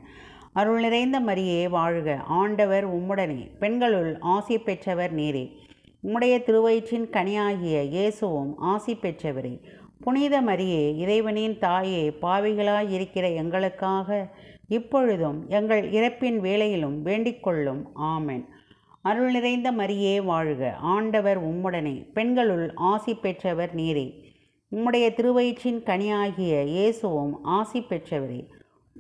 அருள் 0.52 0.80
நிறைந்த 0.80 1.20
மரியே 1.20 1.68
வாழ்க. 1.68 2.16
ஆண்டவர் 2.16 2.94
உம்முடனே. 2.94 3.50
பெண்களுள் 3.58 4.16
ஆசி 4.20 4.58
பெற்றவர் 4.58 5.14
நீரே. 5.14 5.60
உம்முடைய 6.06 6.36
திருவயிற்றின் 6.42 7.04
கனியாகிய 7.10 7.82
இயேசுவும் 7.82 8.58
ஆசி 8.58 8.94
பெற்றவரே 8.94 9.60
புனித 10.00 10.42
மரியே 10.42 10.96
இறைவனின் 10.96 11.58
தாயே 11.58 12.10
பாவிகளாயிருக்கிற 12.22 13.34
எங்களுக்காக 13.34 14.28
இப்பொழுதும் 14.68 15.44
எங்கள் 15.48 15.90
இறப்பின் 15.90 16.38
வேளையிலும் 16.40 16.96
வேண்டிக்கொள்ளும். 17.04 17.82
ஆமென். 17.94 18.44
அருள் 19.02 19.30
நிறைந்த 19.30 19.72
மரியே 19.72 20.24
வாழ்க. 20.24 20.74
ஆண்டவர் 20.80 21.44
உம்முடனே 21.44 22.12
பெண்களுள் 22.12 22.72
ஆசி 22.74 23.14
பெற்றவர் 23.14 23.74
நீரே. 23.74 24.06
உம்முடைய 24.72 25.06
திருவயிற்றின் 25.14 25.80
கனியாகிய 25.82 26.64
இயேசுவும் 26.64 27.42
ஆசி 27.42 27.80
பெற்றவரே. 27.80 28.48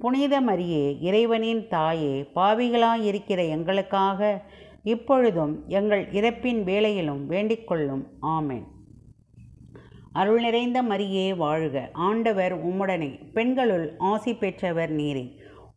புனித 0.00 0.40
மரியே 0.40 0.96
இறைவனின் 1.00 1.68
தாயே 1.68 2.30
பாவிகளாயிருக்கிற 2.34 3.48
எங்களுக்காக 3.48 4.42
இப்பொழுதும் 4.82 5.64
எங்கள் 5.68 6.10
இறப்பின் 6.10 6.64
வேளையிலும் 6.64 7.30
வேண்டிக்கொள்ளும். 7.30 8.06
ஆமேன். 8.22 8.64
அருள் 10.12 10.40
நிறைந்த 10.40 10.82
மரியே 10.82 11.36
வாழ்க. 11.36 11.90
ஆண்டவர் 11.92 12.66
உம்முடனே. 12.66 13.32
பெண்களுள் 13.32 13.94
ஆசி 13.98 14.34
பெற்றவர் 14.34 14.96
நீரே. 14.96 15.30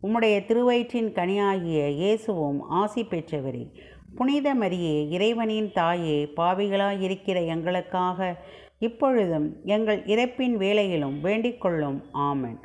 உம்முடைய 0.03 0.45
திருவயிற்றின் 0.45 1.11
கனியாகிய 1.13 1.87
இயேசுவும் 1.87 2.61
ஆசி 2.61 3.03
பெற்றவரே. 3.03 3.69
புனித 4.15 4.55
மரியே 4.55 5.09
இறைவனின் 5.09 5.71
தாயே 5.71 6.33
பாவிகளாயிருக்கிற 6.37 7.45
எங்களுக்காக 7.45 8.35
இப்பொழுதும் 8.79 9.55
எங்கள் 9.63 10.05
இறப்பின் 10.05 10.57
வேளையிலும் 10.57 11.23
வேண்டிக்கொள்ளும். 11.23 12.01
ஆமன். 12.13 12.57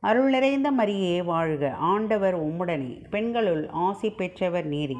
அருள் 0.00 0.30
நிறைந்த 0.30 0.72
மரியே 0.72 1.24
வாழ்க. 1.24 1.72
ஆண்டவர் 1.72 2.44
உம்முடனே. 2.44 3.08
பெண்களுள் 3.10 3.68
ஆசி 3.68 4.10
பெற்றவர் 4.10 4.68
நீரே. 4.68 4.96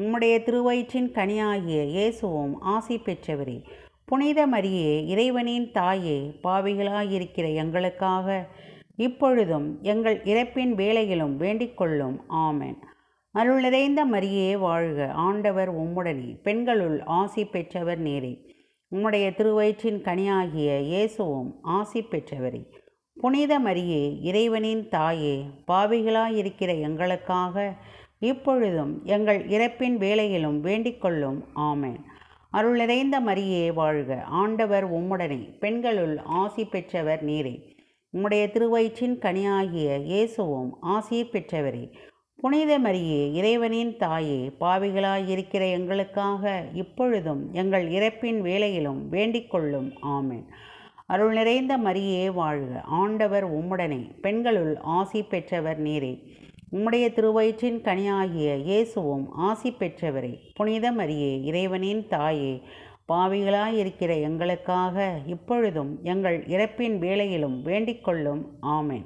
உம்முடைய 0.00 0.34
திருவயிற்றின் 0.42 1.08
கனியாகிய 1.12 1.84
இயேசுவும் 1.84 2.60
ஆசி 2.60 2.96
பெற்றவரே. 2.98 3.56
புனித 4.04 4.46
மரியே 4.46 5.06
இறைவனின் 5.06 5.70
தாயே 5.72 6.18
பாவிகளாயிருக்கிற 6.44 7.54
எங்களுக்காக 7.54 8.46
இப்பொழுதும் 8.96 9.78
எங்கள் 9.82 10.22
இறப்பின் 10.24 10.72
வேலையிலும் 10.74 11.40
வேண்டிக்கொள்ளும் 11.40 12.16
ஆமன். 12.30 12.78
அருள் 13.34 13.60
நிறைந்த 13.60 14.06
மரியே 14.06 14.58
வாழ்க 14.58 15.10
ஆண்டவர் 15.10 15.72
உம்முடனே. 15.74 16.30
பெண்களுள் 16.42 17.02
ஆசி 17.02 17.44
பெற்றவர் 17.44 17.98
நேரே. 17.98 18.34
உம்முடைய 18.92 19.26
திருவயிற்றின் 19.34 20.00
கனியாகிய 20.02 20.80
இயேசுவும் 20.80 21.58
ஆசி 21.62 22.02
பெற்றவரே. 22.02 22.62
புனித 23.16 23.60
மரியே 23.60 24.04
இறைவனின் 24.20 24.88
தாயே 24.88 25.42
பாவிகளாயிருக்கிற 25.68 26.80
எங்களுக்காக 26.80 27.74
இப்பொழுதும் 28.20 29.04
எங்கள் 29.04 29.46
இறப்பின் 29.46 29.96
வேலையிலும் 29.96 30.64
வேண்டிக்கொள்ளும். 30.64 31.44
ஆமேன். 31.56 31.96
அருள் 32.50 32.76
நிறைந்த 32.76 33.20
மரியே 33.20 33.72
வாழ்க. 33.72 34.22
ஆண்டவர் 34.22 34.92
உம்முடனே. 34.92 35.58
பெண்களுள் 35.58 36.18
ஆசி 36.24 36.64
பெற்றவர் 36.64 37.24
நீரே. 37.24 37.76
உம்முடைய 38.12 38.50
திருவயிற்றின் 38.50 39.18
கனியாகிய 39.18 40.02
இயேசுவும் 40.02 40.76
ஆசீர் 40.82 41.30
பெற்றவரே. 41.32 41.92
புனித 42.36 42.78
மரியே 42.78 43.32
இறைவனின் 43.32 43.96
தாயே 43.96 44.50
பாவிகளாயிருக்கிற 44.60 45.70
எங்களுக்காக 45.70 46.64
இப்பொழுதும் 46.74 47.52
எங்கள் 47.52 47.88
இறப்பின் 47.88 48.40
வேலையிலும் 48.40 49.12
வேண்டிக்கொள்ளும். 49.12 49.92
ஆமேன். 50.02 50.44
அருள் 51.06 51.32
நிறைந்த 51.32 51.78
மரியே 51.78 52.32
வாழ்க. 52.32 52.80
ஆண்டவர் 52.80 53.52
உம்முடனே. 53.52 54.20
பெண்களுள் 54.20 54.76
ஆசி 54.76 55.22
பெற்றவர் 55.22 55.82
நீரே. 55.82 56.38
உம்முடைய 56.72 57.12
திருவயிற்றின் 57.12 57.78
கனியாகிய 57.80 58.56
இயேசுவும் 58.56 59.32
ஆசி 59.32 59.70
பெற்றவரே. 59.70 60.38
புனித 60.54 60.92
மரியே 60.92 61.42
இறைவனின் 61.42 62.06
தாயே 62.08 62.62
பாவிகளாயிருக்கிற 63.12 64.20
எங்களுக்காக 64.22 65.18
இப்பொழுதும் 65.26 65.98
எங்கள் 66.02 66.46
இறப்பின் 66.46 66.98
வேளையிலும் 66.98 67.64
வேண்டிக்கொள்ளும் 67.64 68.42
ஆமேன். 68.62 69.04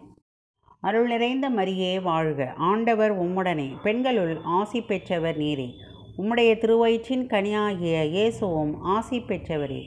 அருள் 0.81 1.07
நிறைந்த 1.07 1.51
மரியே 1.51 2.03
வாழ்க. 2.03 2.53
ஆண்டவர் 2.57 3.19
உம்முடனே. 3.23 3.69
பெண்களுள் 3.83 4.39
ஆசி 4.45 4.81
பெற்றவர் 4.81 5.37
நீரே. 5.37 5.71
உம்முடைய 6.19 6.59
திருவயிற்றின் 6.59 7.27
கனியாகிய 7.27 8.05
இயேசுவும் 8.05 8.81
ஆசி 8.83 9.19
பெற்றவரே. 9.19 9.83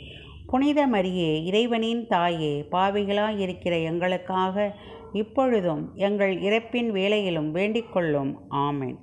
புனித 0.48 0.88
மரியே 0.88 1.46
இறைவனின் 1.46 2.08
தாயே 2.08 2.68
பாவிகளாயிருக்கிற 2.72 3.84
எங்களுக்காக 3.84 4.76
இப்பொழுதும் 5.18 5.84
எங்கள் 6.08 6.34
இறப்பின் 6.40 6.90
வேலையிலும் 6.92 7.50
வேண்டிக்கொள்ளும். 7.56 8.32
ஆமேன். 8.66 8.98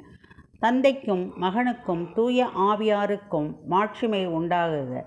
தந்தைக்கும் 0.60 1.24
மகனுக்கும் 1.42 2.04
தூய 2.14 2.46
ஆவியாருக்கும் 2.68 3.48
மாட்சிமை 3.68 4.22
உண்டாகுக. 4.28 5.02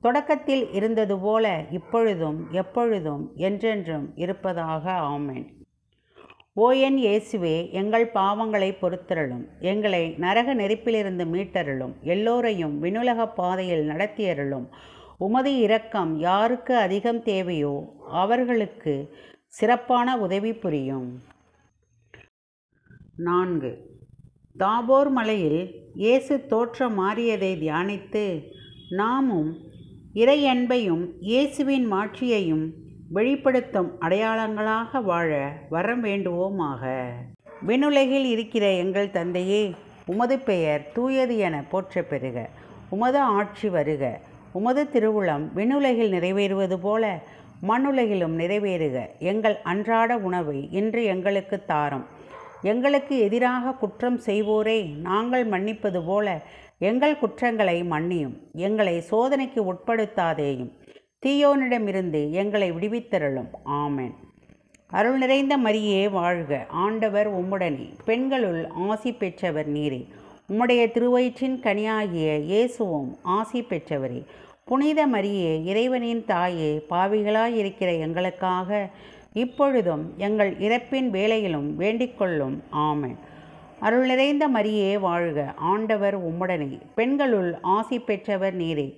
தொடக்கத்தில் 0.00 0.64
இருந்தது 0.72 1.14
போல 1.18 1.64
இப்பொழுதும் 1.70 2.38
எப்பொழுதும் 2.50 3.24
என்றென்றும் 3.36 4.06
இருப்பதாக. 4.14 4.84
ஆமென். 5.12 5.46
ஓஎன் 6.56 6.98
இயேசுவே 7.04 7.56
எங்கள் 7.72 8.06
பாவங்களை 8.14 8.70
பொறுத்தருளும். 8.80 9.44
எங்களை 9.60 10.02
நரக 10.18 10.54
நெருப்பிலிருந்து 10.54 11.24
மீட்டருளும். 11.34 11.94
எல்லோரையும் 12.14 12.74
விண்ணுலக 12.78 13.28
பாதையில் 13.28 13.88
நடத்தியருளும். 13.88 14.66
உமது 15.18 15.50
இரக்கம் 15.66 16.12
யாருக்கு 16.18 16.74
அதிகம் 16.76 17.22
தேவையோ 17.22 17.74
அவர்களுக்கு 18.22 18.94
சிறப்பான 19.52 20.18
உதவி 20.18 20.52
புரியும். 20.52 21.22
நான்கு. 23.16 24.00
தாபோர் 24.58 25.10
மலையில் 25.10 25.74
இயேசு 25.94 26.46
தோற்றம் 26.46 26.98
மாறியதை 26.98 27.50
தியானித்து 27.58 28.24
நாமும் 28.88 29.56
இறையன்பையும் 30.14 31.04
இயேசுவின் 31.20 31.92
மாட்சியையும் 31.92 32.64
வெளிப்படுத்தும் 33.08 34.00
அடையாளங்களாக 34.00 35.02
வாழ 35.02 35.52
வரம் 35.68 36.04
வேண்டுவோமாக. 36.04 37.10
விண்ணுலகில் 37.62 38.24
இருக்கிற 38.24 38.72
எங்கள் 38.72 39.10
தந்தையே 39.10 39.74
உமது 40.06 40.38
பெயர் 40.38 40.92
தூயது 40.92 41.36
என 41.36 41.64
போற்ற 41.70 42.02
பெறுக. 42.02 42.48
உமது 42.90 43.18
ஆட்சி 43.18 43.68
வருக. 43.68 44.20
உமது 44.52 44.88
திருவுளம் 44.92 45.52
விண்ணுலகில் 45.52 46.12
நிறைவேறுவது 46.12 46.76
போல 46.76 47.22
மண்ணுலகிலும் 47.68 48.38
நிறைவேறுக. 48.38 49.18
எங்கள் 49.18 49.56
அன்றாட 49.62 50.18
உணவை 50.18 50.68
இன்று 50.70 51.04
எங்களுக்கு 51.04 51.64
தாரும். 51.64 52.04
எங்களுக்கு 52.62 53.18
எதிராக 53.18 53.72
குற்றம் 53.72 54.20
செய்வோரே 54.26 54.96
நாங்கள் 54.96 55.48
மன்னிப்பது 55.48 56.06
போல 56.06 56.42
எங்கள் 56.78 57.18
குற்றங்களை 57.18 57.82
மன்னியும். 57.82 58.36
எங்களை 58.52 59.02
சோதனைக்கு 59.10 59.72
உட்படுத்தாதேயும். 59.72 60.70
தீயோனிடமிருந்து 61.26 62.30
எங்களை 62.30 62.72
விடுவித்தருளும். 62.72 63.48
ஆமேன். 63.64 64.14
அருள் 64.86 65.18
நிறைந்த 65.18 65.58
மரியே 65.58 66.10
வாழ்க. 66.10 66.66
ஆண்டவர் 66.68 67.34
உம்முடனே. 67.34 67.94
பெண்களுள் 68.04 68.66
ஆசி 68.66 69.12
பெற்றவர் 69.12 69.72
நீரே. 69.72 70.06
உம்முடைய 70.48 70.90
திருவயிற்றின் 70.90 71.60
கனியாகிய 71.60 72.40
இயேசுவும் 72.40 73.18
ஆசி 73.22 73.62
பெற்றவரே. 73.62 74.24
புனித 74.64 75.06
மரியே 75.06 75.64
இறைவனின் 75.64 76.24
தாயே 76.24 76.86
பாவிகளாயிருக்கிற 76.90 77.98
எங்களுக்காக 77.98 78.90
இப்பொழுதும் 79.32 80.14
எங்கள் 80.16 80.52
இறப்பின் 80.58 81.10
வேலையிலும் 81.10 81.80
வேண்டிக்கொள்ளும். 81.80 82.56
ஆமை 82.70 83.14
அருள் 83.80 84.06
நிறைந்த 84.06 84.48
மரியே 84.48 84.98
வாழ்க. 84.98 85.52
ஆண்டவர் 85.56 86.16
உம்முடனே. 86.24 86.80
பெண்களுள் 86.94 87.58
ஆசி 87.62 87.98
பெற்றவர் 87.98 88.56
நீரே. 88.56 88.88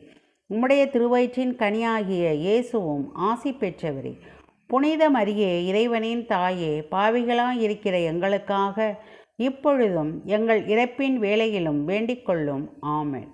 உம்முடைய 0.51 0.91
திருவயிற்றின் 0.91 1.55
கனியாகிய 1.57 2.33
இயேசுவும் 2.33 3.15
ஆசி 3.15 3.53
பெற்றவரே. 3.53 4.15
புனித 4.67 5.11
மரியே 5.11 5.65
இறைவனின் 5.67 6.27
தாயே 6.27 6.87
பாவிகளாயிருக்கிற 6.91 8.05
எங்களுக்காக 8.05 9.01
இப்பொழுதும் 9.37 10.23
எங்கள் 10.25 10.67
இறப்பின் 10.67 11.17
வேலையிலும் 11.17 11.89
வேண்டிக்கொள்ளும். 11.89 12.69
ஆமன். 12.83 13.29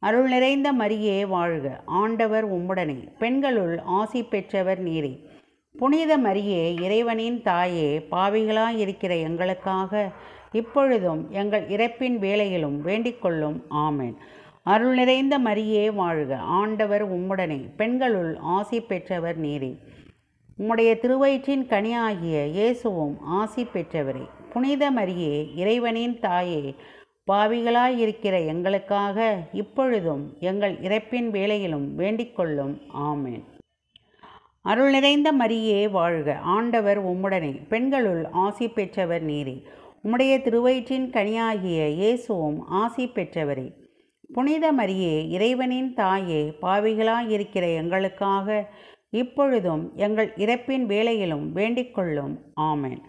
அருள் 0.00 0.28
நிறைந்த 0.28 0.72
மரியே 0.72 1.26
வாழ்க. 1.26 1.80
ஆண்டவர் 1.84 2.52
உம்முடனே. 2.52 3.16
பெண்களுள் 3.18 3.78
ஆசி 3.78 4.22
பெற்றவர் 4.22 4.84
நீரே. 4.84 5.24
புனித 5.78 6.18
மரியே 6.18 6.80
இறைவனின் 6.82 7.42
தாயே 7.42 8.06
பாவிகளாயிருக்கிற 8.10 9.22
எங்களுக்காக 9.22 10.12
இப்பொழுதும் 10.52 11.30
எங்கள் 11.30 11.68
இறப்பின் 11.68 12.18
வேலையிலும் 12.18 12.84
வேண்டிக்கொள்ளும். 12.84 13.60
ஆமென். 13.68 14.16
அருள் 14.64 14.94
நிறைந்த 14.94 15.38
மரியே 15.38 15.94
வாழ்க. 15.94 16.36
ஆண்டவர் 16.36 17.14
உம்முடனே. 17.14 17.68
பெண்களுள் 17.76 18.36
ஆசி 18.36 18.80
பெற்றவர் 18.80 19.40
நீரே. 19.40 19.76
உம்முடைய 20.58 20.98
திருவயிற்றின் 20.98 21.66
கனியாகிய 21.66 22.46
இயேசுவும் 22.46 23.20
ஆசி 23.20 23.66
பெற்றவரே. 23.74 24.28
புனித 24.52 24.90
மரியே 24.90 25.56
இறைவனின் 25.56 26.18
தாயே 26.18 26.74
பாவிகளாயிருக்கிற 27.28 28.46
எங்களுக்காக 28.46 29.36
இப்பொழுதும் 29.52 30.36
எங்கள் 30.40 30.78
இறப்பின் 30.80 31.30
வேளையிலும் 31.30 31.86
வேண்டிக்கொள்ளும் 31.96 32.80
ஆமென். 32.88 33.44
அருள் 34.62 34.90
நிறைந்த 34.90 35.32
மரியே 35.32 35.90
வாழ்க. 35.90 36.36
ஆண்டவர் 36.36 37.06
உம்முடனே. 37.06 37.66
பெண்களுள் 37.68 38.24
ஆசி 38.24 38.68
பெற்றவர் 38.68 39.26
நீரே. 39.26 39.62
உம்முடைய 40.04 40.40
திருவயிற்றின் 40.42 41.10
கனியாகிய 41.10 41.88
இயேசுவும் 41.88 42.66
ஆசி 42.66 43.06
பெற்றவரே. 43.06 43.72
புனித 44.32 44.72
மரியே 44.72 45.28
இறைவனின் 45.28 45.94
தாயே 45.94 46.52
பாவிகளாயிருக்கிற 46.62 47.74
எங்களுக்காக 47.76 48.68
இப்பொழுதும் 49.10 49.92
எங்கள் 49.96 50.32
இறப்பின் 50.36 50.84
வேளையிலும் 50.86 51.54
வேண்டிக்கொள்ளும் 51.54 52.36
ஆமென். 52.54 53.00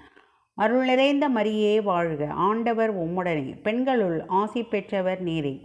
அருள் 0.59 0.85
நிறைந்த 0.85 1.29
மரியே 1.29 1.81
வாழ்க. 1.83 2.27
ஆண்டவர் 2.27 2.91
உம்முடனே. 2.99 3.61
பெண்களுள் 3.63 4.23
ஆசி 4.27 4.63
பெற்றவர் 4.63 5.23
நீரே. 5.23 5.59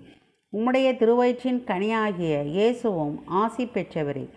உம்முடைய 0.53 0.97
திருவயிற்றின் 0.97 1.63
கனியாகிய 1.65 2.45
இயேசுவும் 2.45 3.27
ஆசி 3.27 3.65
பெற்றவரே. 3.65 4.29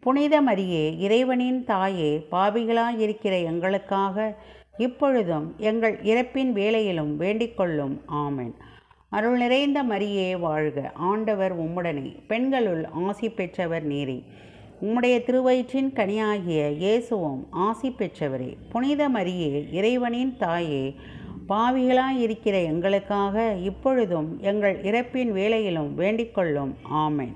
புனித 0.00 0.42
மரியே 0.42 0.98
இறைவனின் 0.98 1.64
தாயே 1.64 2.26
பாவிகளாயிருக்கிற 2.30 3.44
எங்களுக்காக 3.44 4.34
இப்பொழுதும் 4.76 5.54
எங்கள் 5.56 5.98
இறப்பின் 6.02 6.52
வேலையிலும் 6.52 7.20
வேண்டிக்கொள்ளும். 7.20 8.00
ஆமேன். 8.12 8.52
அருள் 9.10 9.36
நிறைந்த 9.36 9.82
மரியே 9.82 10.38
வாழ்க. 10.38 10.90
ஆண்டவர் 10.94 11.60
உம்முடனே. 11.60 12.26
பெண்களுள் 12.26 12.84
ஆசி 12.84 13.28
பெற்றவர் 13.28 13.88
நீரே. 13.88 14.22
உம்முடைய 14.82 15.22
திருவயிற்றின் 15.24 15.92
கனியாகிய 15.94 16.72
இயேசுவும் 16.72 17.46
ஆசி 17.50 17.90
பெற்றவரே. 17.90 18.56
புனித 18.68 19.08
மரியே 19.08 19.72
இறைவனின் 19.72 20.36
தாயே 20.36 20.94
பாவிகளாயிருக்கிற 21.48 22.64
எங்களுக்காக 22.64 23.56
இப்பொழுதும் 23.62 24.38
எங்கள் 24.40 24.80
இறப்பின் 24.82 25.32
வேலையிலும் 25.32 25.98
வேண்டிக்கொள்ளும். 25.98 26.74
ஆமேன். 26.94 27.32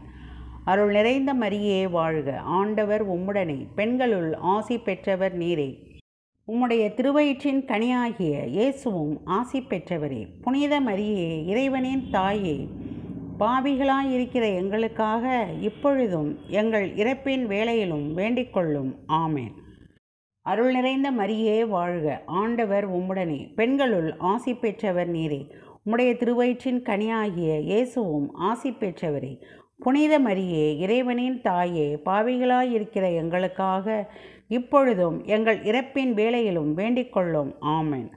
அருள் 0.65 0.93
நிறைந்த 0.93 1.35
மரியே 1.35 1.91
வாழ்க. 1.91 2.39
ஆண்டவர் 2.39 3.11
உம்முடனே. 3.11 3.67
பெண்களுள் 3.75 4.35
ஆசி 4.35 4.79
பெற்றவர் 4.79 5.39
நீரே. 5.39 5.77
உம்முடைய 6.49 6.95
திருவயிற்றின் 6.95 7.65
கனியாகிய 7.65 8.47
இயேசுவும் 8.47 9.21
ஆசி 9.25 9.61
பெற்றவரே. 9.61 10.27
புனித 10.43 10.81
மரியே 10.81 11.47
இறைவனின் 11.47 12.11
தாயே 12.11 12.69
பாவிகளாயிருக்கிற 13.41 14.55
எங்களுக்காக 14.55 15.47
இப்பொழுதும் 15.61 16.39
எங்கள் 16.47 16.95
இறப்பின் 16.95 17.47
வேலையிலும் 17.47 18.17
வேண்டிக்கொள்ளும். 18.17 18.95
ஆமேன். 19.09 19.53
அருள் 20.43 20.73
நிறைந்த 20.73 21.13
மரியே 21.13 21.69
வாழ்க. 21.69 22.23
ஆண்டவர் 22.27 22.91
உம்முடனே. 22.91 23.55
பெண்களுள் 23.55 24.15
ஆசி 24.19 24.55
பெற்றவர் 24.55 25.13
நீரே. 25.13 25.51
உம்முடைய 25.87 26.17
திருவயிற்றின் 26.17 26.83
கனியாகிய 26.83 27.61
இயேசுவும் 27.61 28.35
ஆசி 28.35 28.71
பெற்றவரே. 28.71 29.43
புனித 29.79 30.19
மரியே 30.19 30.79
இறைவனின் 30.79 31.41
தாயே 31.41 31.99
பாவிகளாயிருக்கிற 32.05 33.15
எங்களுக்காக 33.17 34.13
இப்பொழுதும் 34.49 35.25
எங்கள் 35.25 35.63
இறப்பின் 35.63 36.13
வேலையிலும் 36.13 36.77
வேண்டிக்கொள்ளும். 36.77 37.55
ஆமேன். 37.61 38.11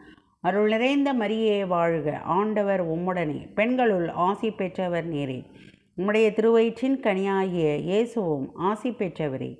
அருள் 0.43 0.69
நிறைந்த 0.69 1.13
மரியே 1.13 1.67
வாழ்க. 1.67 2.17
ஆண்டவர் 2.17 2.89
உம்முடனே. 2.89 3.53
பெண்களுள் 3.53 4.09
ஆசி 4.09 4.51
பெற்றவர் 4.51 5.13
நீரே. 5.13 5.45
உம்முடைய 5.97 6.33
திருவயிற்றின் 6.33 6.99
கனியாகிய 7.03 7.77
இயேசுவும் 7.77 8.51
ஆசி 8.55 8.89
பெற்றவரே. 8.89 9.57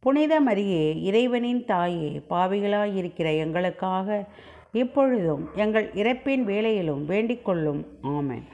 புனித 0.00 0.40
மரியே 0.40 1.02
இறைவனின் 1.02 1.64
தாயே 1.64 2.22
பாவிகளாயிருக்கிற 2.30 3.38
எங்களுக்காக 3.38 4.26
இப்பொழுதும் 4.72 5.48
எங்கள் 5.54 5.90
இறப்பின் 5.92 6.44
வேலையிலும் 6.44 7.08
வேண்டிக்கொள்ளும் 7.08 7.84
ஆமன். 8.02 8.44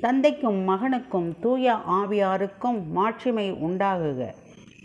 தந்தைக்கும் 0.00 0.68
மகனுக்கும் 0.68 1.38
தூய 1.40 1.78
ஆவியாருக்கும் 1.90 2.86
மாட்சிமை 2.86 3.52
உண்டாகுக. 3.52 4.26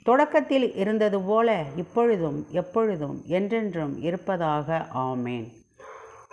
தொடக்கத்தில் 0.03 0.75
இருந்தது 0.75 1.21
போல 1.21 1.63
இப்பொழுதும் 1.75 2.45
எப்பொழுதும் 2.51 3.21
என்றென்றும் 3.25 4.01
இருப்பதாக. 4.01 4.87
ஆமேன். 4.95 5.49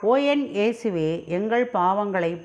ஓஎன் 0.03 0.45
இயேசுவே 0.59 1.27
எங்கள் 1.27 1.71
பாவங்களை 1.73 2.43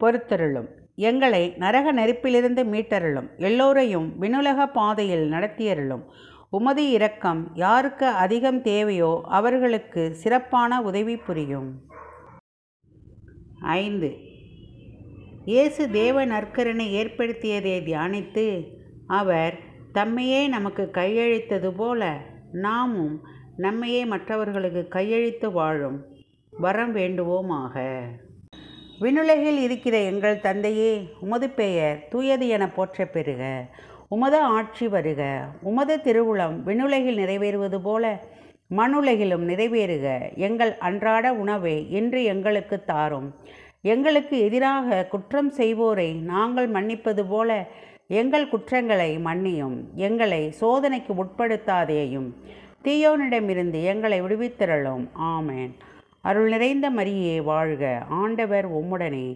பொறுத்தருளும். 0.00 0.68
எங்களை 0.94 1.54
நரக 1.56 1.92
நெருப்பிலிருந்து 1.92 2.62
மீட்டருளும். 2.72 3.28
எல்லோரையும் 3.36 4.22
வினுலக 4.22 4.66
பாதையில் 4.72 5.30
நடத்தியருளும். 5.32 6.02
உமது 6.50 6.90
இரக்கம் 6.90 7.50
யாருக்கு 7.54 8.06
அதிகம் 8.06 8.62
தேவையோ 8.62 9.20
அவர்களுக்கு 9.24 10.14
சிறப்பான 10.14 10.80
உதவி 10.82 11.16
புரியும். 11.16 11.70
ஐந்து. 13.60 14.10
இயேசு 15.44 15.90
தேவ 15.90 16.26
நற்கரனை 16.26 16.88
ஏற்படுத்தியதை 17.02 17.76
தியானித்து 17.90 18.66
அவர் 19.06 19.58
தம்மையே 19.94 20.48
நமக்கு 20.48 20.90
கையளித்தது 20.92 21.70
போல 21.76 22.20
நாமும் 22.52 23.16
நம்மையே 23.56 24.04
மற்றவர்களுக்கு 24.04 24.98
கையளித்து 24.98 25.52
வாழும். 25.52 26.15
வரம் 26.58 26.96
வேண்டுவோமாக. 26.96 28.02
விண்ணுலகில் 29.00 29.58
இருக்கிற 29.58 29.98
எங்கள் 29.98 30.40
தந்தையே 30.40 31.08
உமது 31.20 31.50
பெயர் 31.50 32.08
தூயது 32.08 32.48
என 32.48 32.68
போற்ற 32.68 33.06
பெறுக. 33.06 33.64
உமது 34.08 34.38
ஆட்சி 34.40 34.88
வருக. 34.88 35.46
உமது 35.62 35.96
திருவுளம் 35.96 36.62
விண்ணுலகில் 36.62 37.18
நிறைவேறுவது 37.18 37.78
போல 37.82 38.24
மண்ணுலகிலும் 38.70 39.48
நிறைவேறுக. 39.48 40.36
எங்கள் 40.36 40.78
அன்றாட 40.78 41.32
உணவை 41.32 41.90
இன்று 41.90 42.24
எங்களுக்கு 42.24 42.84
தாரும். 42.84 43.34
எங்களுக்கு 43.82 44.40
எதிராக 44.40 45.04
குற்றம் 45.04 45.52
செய்வோரை 45.52 46.20
நாங்கள் 46.20 46.70
மன்னிப்பது 46.70 47.24
போல 47.28 47.66
எங்கள் 48.06 48.48
குற்றங்களை 48.48 49.18
மன்னியும். 49.18 49.76
எங்களை 49.94 50.54
சோதனைக்கு 50.60 51.24
உட்படுத்தாதேயும். 51.24 52.32
தீயோனிடமிருந்து 52.84 53.84
எங்களை 53.84 54.22
விடுவித்திரளும். 54.22 55.08
ஆமேன். 55.20 55.70
அருள் 56.26 56.48
நிறைந்த 56.48 56.90
மரியே 56.90 57.34
வாழ்க. 57.42 58.04
ஆண்டவர் 58.08 58.66
உம்முடனே. 58.72 59.26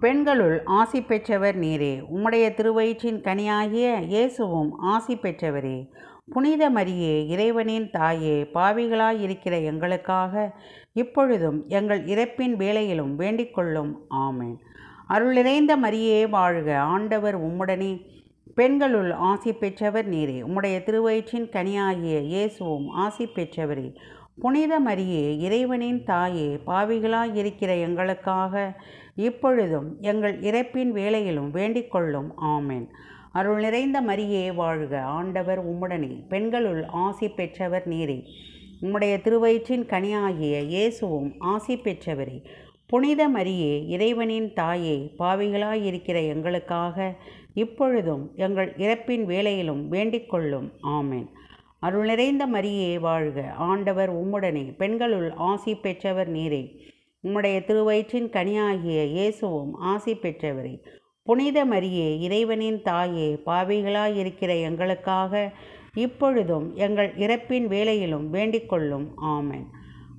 பெண்களுள் 0.00 0.62
ஆசி 0.64 1.02
பெற்றவர் 1.02 1.58
நீரே. 1.58 1.92
உம்முடைய 2.14 2.46
திருவயிற்றின் 2.54 3.18
கனியாகிய 3.20 4.02
இயேசுவும் 4.02 4.72
ஆசி 4.78 5.14
பெற்றவரே. 5.16 5.76
புனித 6.30 6.70
மரியே 6.70 7.26
இறைவனின் 7.26 7.90
தாயே 7.90 8.36
பாவிகளாயிருக்கிற 8.54 9.64
எங்களுக்காக 9.64 10.54
இப்பொழுதும் 10.92 11.64
எங்கள் 11.68 12.04
இறப்பின் 12.04 12.56
வேலையிலும் 12.56 13.18
வேண்டிக்கொள்ளும் 13.18 13.92
ஆமேன். 14.10 14.56
அருள் 15.06 15.32
நிறைந்த 15.32 15.76
மரியே 15.76 16.28
வாழ்க. 16.28 16.78
ஆண்டவர் 16.78 17.38
உம்முடனே. 17.40 17.92
பெண்களுள் 18.54 19.10
ஆசி 19.10 19.52
பெற்றவர் 19.52 20.08
நீரே. 20.10 20.38
உம்முடைய 20.48 20.76
திருவயிற்றின் 20.82 21.48
கனியாகிய 21.50 22.22
இயேசுவும் 22.22 22.88
ஆசி 22.88 23.26
பெற்றவரே. 23.26 23.88
புனித 24.38 24.80
மரியே 24.80 25.38
இறைவனின் 25.38 26.04
தாயே 26.04 26.58
பாவிகளாயிருக்கிற 26.66 27.80
எங்களுக்காக 27.80 28.72
இப்பொழுதும் 29.14 29.96
எங்கள் 30.00 30.40
இறப்பின் 30.40 30.90
வேலையிலும் 30.90 31.54
வேண்டிக்கொள்ளும் 31.54 32.30
ஆமேன். 32.40 32.86
அருள் 33.32 33.60
நிறைந்த 33.60 34.02
மரியே 34.02 34.54
வாழ்க. 34.54 35.02
ஆண்டவர் 35.02 35.60
உம்முடனே. 35.68 36.28
பெண்களுள் 36.28 36.84
ஆசி 36.84 37.28
பெற்றவர் 37.28 37.88
நீரே. 37.88 38.24
உம்முடைய 38.82 39.14
திருவயிற்றின் 39.20 39.86
கனியாகிய 39.86 40.62
இயேசுவும் 40.62 41.34
ஆசி 41.38 41.76
பெற்றவரே. 41.76 42.44
புனித 42.86 43.28
மரியே 43.28 43.86
இறைவனின் 43.88 44.52
தாயே 44.52 45.12
பாவிகளாயிருக்கிற 45.18 46.28
எங்களுக்காக 46.28 47.14
இப்பொழுதும் 47.54 48.32
எங்கள் 48.36 48.72
இறப்பின் 48.76 49.24
வேலையிலும் 49.24 49.92
வேண்டிக்கொள்ளும் 49.92 50.68
ஆமேன். 50.82 51.28
அருள் 51.82 52.06
நிறைந்த 52.06 52.46
மரியே 52.46 52.98
வாழ்க. 52.98 53.50
ஆண்டவர் 53.50 54.14
உம்முடனே. 54.14 54.76
பெண்களுள் 54.76 55.32
ஆசி 55.36 55.74
பெற்றவர் 55.74 56.32
நீரே. 56.32 56.78
உம்முடைய 57.24 57.64
திருவயிற்றின் 57.64 58.28
கனியாகிய 58.30 59.04
இயேசுவும் 59.06 59.74
ஆசி 59.74 60.14
பெற்றவரே. 60.14 60.84
புனித 61.22 61.64
மரியே 61.64 62.20
இறைவனின் 62.20 62.82
தாயே 62.82 63.42
பாவிகளாயிருக்கிற 63.46 64.60
எங்களுக்காக 64.62 65.52
இப்பொழுதும் 65.94 66.74
எங்கள் 66.74 67.12
இறப்பின் 67.16 67.66
வேலையிலும் 67.66 68.32
வேண்டிக்கொள்ளும் 68.32 69.06
ஆமன். 69.26 69.66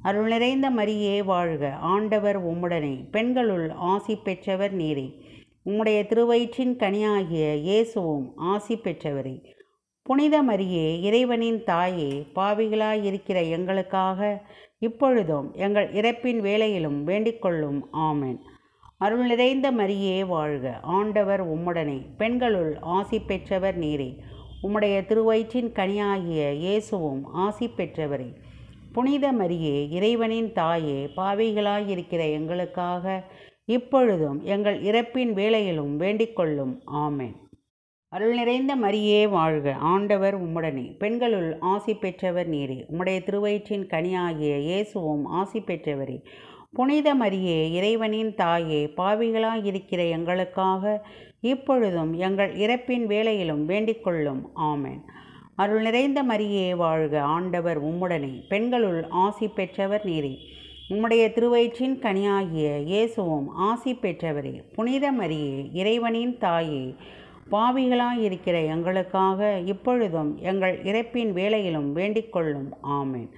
அருள் 0.02 0.28
நிறைந்த 0.28 0.70
மரியே 0.70 1.24
வாழ்க. 1.24 1.74
ஆண்டவர் 1.74 2.46
உம்முடனே. 2.46 3.10
பெண்களுள் 3.12 3.70
ஆசி 3.70 4.16
பெற்றவர் 4.16 4.78
நீரே. 4.78 5.22
உம்முடைய 5.66 6.06
திருவயிற்றின் 6.06 6.76
கனியாகிய 6.78 7.56
இயேசுவும் 7.56 8.34
ஆசி 8.36 8.76
பெற்றவரே. 8.76 9.42
புனித 10.06 10.44
மரியே 10.44 11.02
இறைவனின் 11.02 11.64
தாயே 11.64 12.28
பாவிகளாயிருக்கிற 12.36 13.50
எங்களுக்காக 13.50 14.42
இப்பொழுதும் 14.80 15.54
எங்கள் 15.54 15.94
இறப்பின் 15.94 16.40
வேலையிலும் 16.40 17.08
வேண்டிக்கொள்ளும். 17.08 17.80
ஆமேன். 17.94 18.38
அருள் 18.98 19.26
நிறைந்த 19.26 19.72
மரியே 19.72 20.26
வாழ்க. 20.26 20.80
ஆண்டவர் 20.82 21.48
உம்முடனே. 21.48 22.06
பெண்களுள் 22.18 22.78
ஆசி 22.82 23.20
பெற்றவர் 23.20 23.80
நீரே. 23.80 24.18
உம்முடைய 24.64 25.06
திருவயிற்றின் 25.06 25.72
கனியாகிய 25.72 26.52
இயேசுவும் 26.52 27.26
ஆசி 27.26 27.70
பெற்றவரே. 27.78 28.34
புனித 28.92 29.32
மரியே 29.34 29.90
இறைவனின் 29.90 30.52
தாயே 30.54 31.10
பாவிகளாயிருக்கிற 31.18 32.32
எங்களுக்காக 32.32 33.24
இப்பொழுதும் 33.66 34.44
எங்கள் 34.44 34.82
இறப்பின் 34.82 35.34
வேலையிலும் 35.34 36.00
வேண்டிக்கொள்ளும். 36.00 36.80
ஆமேன். 36.94 37.43
அருள் 38.14 38.34
நிறைந்த 38.34 38.76
மரியே 38.76 39.30
வாழ்க. 39.30 39.74
ஆண்டவர் 39.74 40.36
உம்முடனே. 40.44 40.98
பெண்களுள் 40.98 41.58
ஆசி 41.60 41.94
பெற்றவர் 41.94 42.50
நீரே. 42.50 42.86
உம்முடைய 42.92 43.24
திருவயிற்றின் 43.24 43.88
கனியாகிய 43.88 44.60
இயேசுவும் 44.60 45.26
ஆசி 45.26 45.60
பெற்றவரே. 45.60 46.24
புனித 46.74 47.16
மரியே 47.16 47.72
இறைவனின் 47.72 48.36
தாயே 48.36 48.94
பாவிகளாக 48.98 49.66
இருக்கிற 49.66 50.04
எங்களுக்காக 50.04 51.06
இப்பொழுதும் 51.42 52.14
எங்கள் 52.14 52.56
இறப்பின் 52.56 53.06
வேலையிலும் 53.06 53.70
வேண்டிக்கொள்ளும். 53.70 54.42
ஆமேன். 54.56 55.02
அருள் 55.56 55.82
நிறைந்த 55.82 56.24
மரியே 56.24 56.76
வாழ்க. 56.76 57.22
ஆண்டவர் 57.22 57.84
உம்முடனே. 57.86 58.48
பெண்களுள் 58.50 59.06
ஆசி 59.10 59.48
பெற்றவர் 59.48 60.06
நீரே. 60.06 60.38
உம்முடைய 60.90 61.32
திருவயிற்றின் 61.34 62.00
கனியாகிய 62.00 62.84
இயேசுவும் 62.84 63.48
ஆசி 63.48 63.94
பெற்றவரே. 63.94 64.64
புனித 64.74 65.12
மரியே 65.12 65.70
இறைவனின் 65.74 66.38
தாயே 66.38 66.96
பாவிகளாயிருக்கிற 67.52 68.66
எங்களுக்காக 68.66 69.62
இப்பொழுதும் 69.66 70.38
எங்கள் 70.38 70.84
இறப்பின் 70.84 71.32
வேலையிலும் 71.32 71.96
வேண்டிக்கொள்ளும் 71.96 72.70
ஆமேன். 72.84 73.30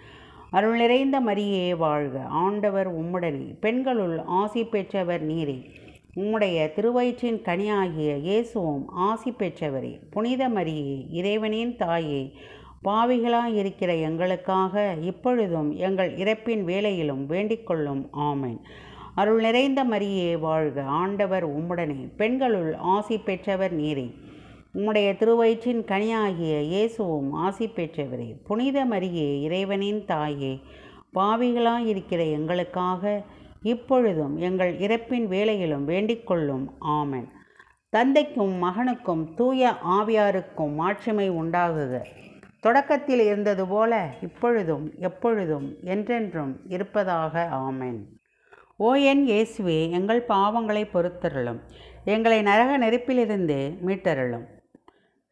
அருள் 0.50 0.78
நிறைந்த 0.78 1.22
மரியே 1.22 1.76
வாழ்க. 1.78 2.22
ஆண்டவர் 2.22 2.96
உம்முடனே. 2.96 3.56
பெண்களுள் 3.60 4.18
ஆசி 4.26 4.64
பெற்றவர் 4.64 5.28
நீரே. 5.28 5.70
உம்முடைய 6.16 6.72
திருவயிற்றின் 6.74 7.42
கனியாகிய 7.42 8.18
இயேசுவும் 8.18 8.88
ஆசி 8.88 9.32
பெற்றவரே. 9.32 10.00
புனித 10.12 10.50
மரியே 10.50 11.06
இறைவனின் 11.10 11.76
தாயே. 11.76 12.32
பாவிகளாயிருக்கிற 12.84 14.02
எங்களுக்காக 14.02 14.96
இப்பொழுதும் 15.02 15.76
எங்கள் 15.76 16.18
இறப்பின் 16.18 16.64
வேலையிலும் 16.64 17.30
வேண்டிக்கொள்ளும் 17.30 18.10
ஆமேன். 18.18 18.60
அருள் 19.16 19.42
நிறைந்த 19.42 19.84
மரியே 19.84 20.40
வாழ்க. 20.40 20.84
ஆண்டவர் 20.84 21.50
உம்முடனே. 21.50 22.16
பெண்களுள் 22.18 22.74
ஆசி 22.74 23.18
பெற்றவர் 23.18 23.78
நீரே. 23.78 24.14
உம்முடைய 24.74 25.18
திருவயிற்றின் 25.18 25.84
கனியாகிய 25.84 26.62
இயேசுவும் 26.62 27.32
ஆசி 27.34 27.68
பெற்றவரே. 27.68 28.36
புனித 28.44 28.86
மரியே 28.86 29.42
இறைவனின் 29.42 30.06
தாயே 30.06 30.60
பாவிகளாயிருக்கிற 31.14 32.32
எங்களுக்காக 32.32 33.24
இப்பொழுதும் 33.62 34.38
எங்கள் 34.38 34.78
இறப்பின் 34.78 35.28
வேலையிலும் 35.28 35.88
வேண்டிக்கொள்ளும். 35.88 36.66
ஆமன். 36.82 37.28
தந்தைக்கும் 37.90 38.64
மகனுக்கும் 38.64 39.34
தூய 39.34 39.74
ஆவியாருக்கும் 39.90 40.76
மாட்சிமை 40.76 41.32
உண்டாகுக. 41.32 42.06
தொடக்கத்தில் 42.60 43.20
இருந்தது 43.20 43.68
போல 43.68 44.14
இப்பொழுதும் 44.22 44.92
எப்பொழுதும் 45.00 45.76
என்றென்றும் 45.84 46.60
இருப்பதாக. 46.68 47.50
ஆமேன். 47.52 48.02
ஓ 48.80 48.94
என் 48.94 49.22
இயேசுவே 49.28 49.90
எங்கள் 49.90 50.26
பாவங்களை 50.28 50.82
பொறுத்தருளும். 50.94 51.60
எங்களை 52.06 52.42
நரக 52.42 52.72
நெருப்பிலிருந்து 52.78 53.58
மீட்டருளும். 53.86 54.44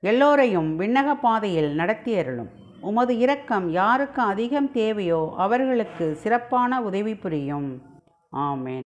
எல்லோரையும் 0.04 0.80
விண்ணக 0.80 1.14
பாதையில் 1.22 1.78
நடத்தியருளும். 1.80 2.50
உமது 2.82 3.18
இரக்கம் 3.18 3.70
யாருக்கு 3.70 4.22
அதிகம் 4.22 4.72
தேவையோ 4.72 5.34
அவர்களுக்கு 5.38 6.16
சிறப்பான 6.16 6.82
உதவி 6.82 7.16
புரியும். 7.16 7.68
ஆமென். 8.30 8.86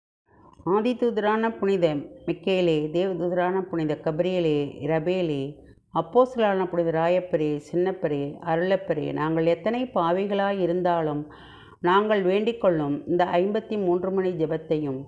ஆதிதூதரான 0.66 1.50
புனித 1.58 1.86
மிக்கேலே 2.26 2.78
தேவதூதரான 2.96 3.60
புனித 3.60 3.98
கபிரியலே 4.04 4.58
ரபேலே 4.92 5.42
அப்போசலான 5.94 6.66
புனித 6.70 6.90
ராயப்பரே 6.90 7.60
சின்னப்பரே 7.72 8.22
அருளப்பரே 8.44 9.12
நாங்கள் 9.12 9.46
எத்தனை 9.46 9.90
பாவிகளாய் 9.94 10.58
இருந்தாலும் 10.58 11.22
நாங்கள் 11.86 12.22
வேண்டிக்கொள்ளும் 12.24 12.94
இந்த 13.08 13.24
ஐம்பத்தி 13.24 13.76
மூன்று 13.84 14.10
மணி 14.10 14.30
ஜெபத்தையும் 14.30 15.00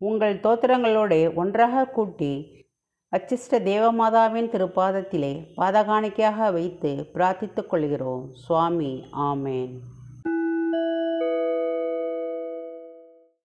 உங்கள் 0.00 0.34
தோத்திரங்களோடு 0.46 1.18
ஒன்றாக 1.34 1.84
கூட்டி 1.96 2.32
அச்சிஷ்ட 3.16 3.58
தேவமாதாவின் 3.70 4.50
திருப்பாதத்திலே 4.54 5.32
பாதகாணிக்கையாக 5.56 6.48
வைத்து 6.52 6.90
பிரார்த்தித்துக் 7.14 7.70
கொள்கிறோம். 7.70 8.24
சுவாமி 8.32 8.92
ஆமேன். 9.28 9.74